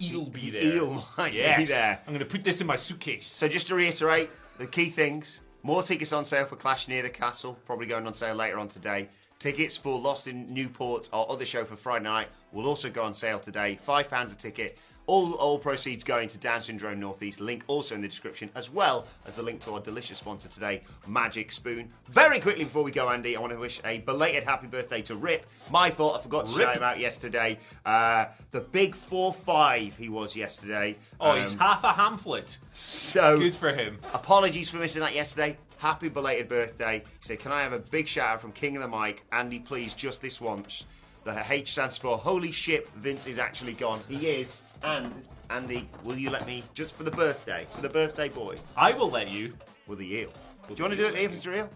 Eel 0.00 0.24
be 0.24 0.50
there. 0.50 0.64
Eel 0.64 1.06
might 1.16 1.30
be 1.30 1.38
yes. 1.38 1.68
there. 1.68 2.00
I'm 2.04 2.12
going 2.12 2.18
to 2.18 2.28
put 2.28 2.42
this 2.42 2.60
in 2.60 2.66
my 2.66 2.74
suitcase. 2.74 3.24
So 3.26 3.46
just 3.46 3.68
to 3.68 3.76
reiterate, 3.76 4.30
the 4.58 4.66
key 4.66 4.86
things: 4.86 5.42
more 5.62 5.84
tickets 5.84 6.12
on 6.12 6.24
sale 6.24 6.44
for 6.44 6.56
Clash 6.56 6.88
near 6.88 7.04
the 7.04 7.08
Castle, 7.08 7.56
probably 7.66 7.86
going 7.86 8.04
on 8.04 8.14
sale 8.14 8.34
later 8.34 8.58
on 8.58 8.66
today. 8.66 9.08
Tickets 9.38 9.76
for 9.76 9.96
Lost 9.96 10.26
in 10.26 10.52
Newport, 10.52 11.08
our 11.12 11.24
other 11.28 11.44
show 11.44 11.64
for 11.64 11.76
Friday 11.76 12.02
night, 12.02 12.26
will 12.50 12.66
also 12.66 12.90
go 12.90 13.04
on 13.04 13.14
sale 13.14 13.38
today. 13.38 13.78
Five 13.80 14.10
pounds 14.10 14.32
a 14.32 14.36
ticket. 14.36 14.76
All, 15.06 15.32
all 15.34 15.58
proceeds 15.58 16.04
going 16.04 16.28
to 16.28 16.38
Down 16.38 16.60
Syndrome 16.62 17.00
Northeast. 17.00 17.40
Link 17.40 17.64
also 17.66 17.94
in 17.94 18.00
the 18.00 18.08
description, 18.08 18.48
as 18.54 18.70
well 18.70 19.06
as 19.26 19.34
the 19.34 19.42
link 19.42 19.60
to 19.62 19.72
our 19.72 19.80
delicious 19.80 20.18
sponsor 20.18 20.48
today, 20.48 20.82
Magic 21.08 21.50
Spoon. 21.50 21.90
Very 22.08 22.38
quickly 22.38 22.64
before 22.64 22.84
we 22.84 22.92
go, 22.92 23.08
Andy, 23.08 23.36
I 23.36 23.40
want 23.40 23.52
to 23.52 23.58
wish 23.58 23.80
a 23.84 23.98
belated 23.98 24.44
happy 24.44 24.68
birthday 24.68 25.02
to 25.02 25.16
Rip. 25.16 25.44
My 25.70 25.90
fault, 25.90 26.18
I 26.18 26.22
forgot 26.22 26.46
to 26.46 26.56
Rip. 26.56 26.66
shout 26.68 26.76
him 26.76 26.82
out 26.84 27.00
yesterday. 27.00 27.58
Uh, 27.84 28.26
the 28.52 28.60
big 28.60 28.94
4 28.94 29.34
5 29.34 29.96
he 29.96 30.08
was 30.08 30.36
yesterday. 30.36 30.96
Oh, 31.20 31.34
he's 31.34 31.54
Um, 31.54 31.58
half 31.58 31.82
a 31.84 31.92
hamlet. 31.92 32.58
so 32.70 33.38
Good 33.38 33.56
for 33.56 33.72
him. 33.72 33.98
Apologies 34.14 34.70
for 34.70 34.76
missing 34.76 35.00
that 35.00 35.14
yesterday. 35.14 35.58
Happy 35.78 36.08
belated 36.10 36.48
birthday. 36.48 36.98
He 37.00 37.04
said, 37.20 37.40
Can 37.40 37.50
I 37.50 37.62
have 37.62 37.72
a 37.72 37.80
big 37.80 38.06
shout 38.06 38.28
out 38.28 38.40
from 38.40 38.52
King 38.52 38.76
of 38.76 38.82
the 38.88 38.96
Mic? 38.96 39.24
Andy, 39.32 39.58
please, 39.58 39.94
just 39.94 40.22
this 40.22 40.40
once. 40.40 40.86
The 41.24 41.42
H 41.52 41.72
stands 41.72 41.96
for 41.96 42.16
Holy 42.18 42.52
Ship, 42.52 42.88
Vince 42.96 43.26
is 43.26 43.38
actually 43.38 43.72
gone. 43.74 44.00
He 44.08 44.28
is. 44.28 44.60
And, 44.84 45.12
Andy, 45.50 45.88
will 46.02 46.16
you 46.16 46.30
let 46.30 46.46
me, 46.46 46.64
just 46.74 46.96
for 46.96 47.04
the 47.04 47.10
birthday, 47.10 47.66
for 47.74 47.82
the 47.82 47.88
birthday 47.88 48.28
boy, 48.28 48.56
I 48.76 48.92
will 48.92 49.10
let 49.10 49.30
you. 49.30 49.54
with 49.86 49.98
the 49.98 50.14
eel? 50.14 50.30
Do 50.68 50.74
you 50.76 50.84
want 50.84 50.96
to 50.96 50.96
do 50.96 51.06
it, 51.06 51.30
Mr. 51.30 51.56
Eel? 51.56 51.70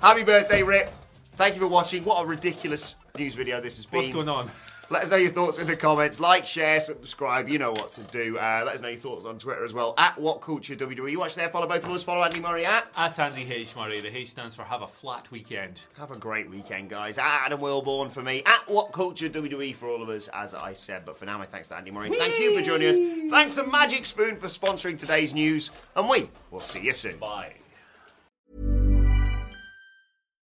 Happy 0.00 0.24
birthday, 0.24 0.62
Rip. 0.62 0.92
Thank 1.36 1.54
you 1.54 1.60
for 1.60 1.66
watching. 1.66 2.04
What 2.04 2.22
a 2.22 2.26
ridiculous 2.26 2.94
news 3.18 3.34
video 3.34 3.60
this 3.60 3.76
has 3.76 3.86
been. 3.86 3.98
What's 3.98 4.10
going 4.10 4.28
on? 4.28 4.50
Let 4.92 5.04
us 5.04 5.10
know 5.10 5.16
your 5.16 5.30
thoughts 5.30 5.58
in 5.58 5.66
the 5.66 5.74
comments. 5.74 6.20
Like, 6.20 6.44
share, 6.44 6.78
subscribe. 6.78 7.48
You 7.48 7.58
know 7.58 7.72
what 7.72 7.92
to 7.92 8.02
do. 8.02 8.36
Uh, 8.36 8.62
let 8.66 8.74
us 8.74 8.82
know 8.82 8.88
your 8.88 8.98
thoughts 8.98 9.24
on 9.24 9.38
Twitter 9.38 9.64
as 9.64 9.72
well. 9.72 9.94
At 9.96 10.20
What 10.20 10.42
Culture 10.42 10.74
WWE. 10.74 11.10
You 11.10 11.18
watch 11.18 11.34
there. 11.34 11.48
Follow 11.48 11.66
both 11.66 11.82
of 11.82 11.90
us. 11.90 12.02
Follow 12.02 12.22
Andy 12.22 12.40
Murray 12.40 12.66
at. 12.66 12.88
At 12.98 13.18
Andy 13.18 13.50
H. 13.50 13.74
Murray, 13.74 14.00
the 14.00 14.14
H 14.14 14.28
stands 14.28 14.54
for 14.54 14.64
have 14.64 14.82
a 14.82 14.86
flat 14.86 15.30
weekend. 15.30 15.80
Have 15.96 16.10
a 16.10 16.16
great 16.16 16.50
weekend, 16.50 16.90
guys. 16.90 17.16
At 17.16 17.46
Adam 17.46 17.60
Wilbourn 17.60 18.10
for 18.10 18.20
me. 18.20 18.42
At 18.44 18.68
What 18.68 18.92
Culture 18.92 19.30
WWE 19.30 19.74
for 19.74 19.88
all 19.88 20.02
of 20.02 20.10
us, 20.10 20.28
as 20.34 20.52
I 20.52 20.74
said. 20.74 21.06
But 21.06 21.16
for 21.16 21.24
now, 21.24 21.38
my 21.38 21.46
thanks 21.46 21.68
to 21.68 21.76
Andy 21.76 21.90
Murray. 21.90 22.10
Thank 22.10 22.38
you 22.38 22.54
for 22.54 22.62
joining 22.62 22.88
us. 22.88 23.30
Thanks 23.30 23.54
to 23.54 23.66
Magic 23.66 24.04
Spoon 24.04 24.36
for 24.36 24.48
sponsoring 24.48 24.98
today's 24.98 25.32
news. 25.32 25.70
And 25.96 26.06
we 26.06 26.28
will 26.50 26.60
see 26.60 26.80
you 26.82 26.92
soon. 26.92 27.16
Bye. 27.16 27.54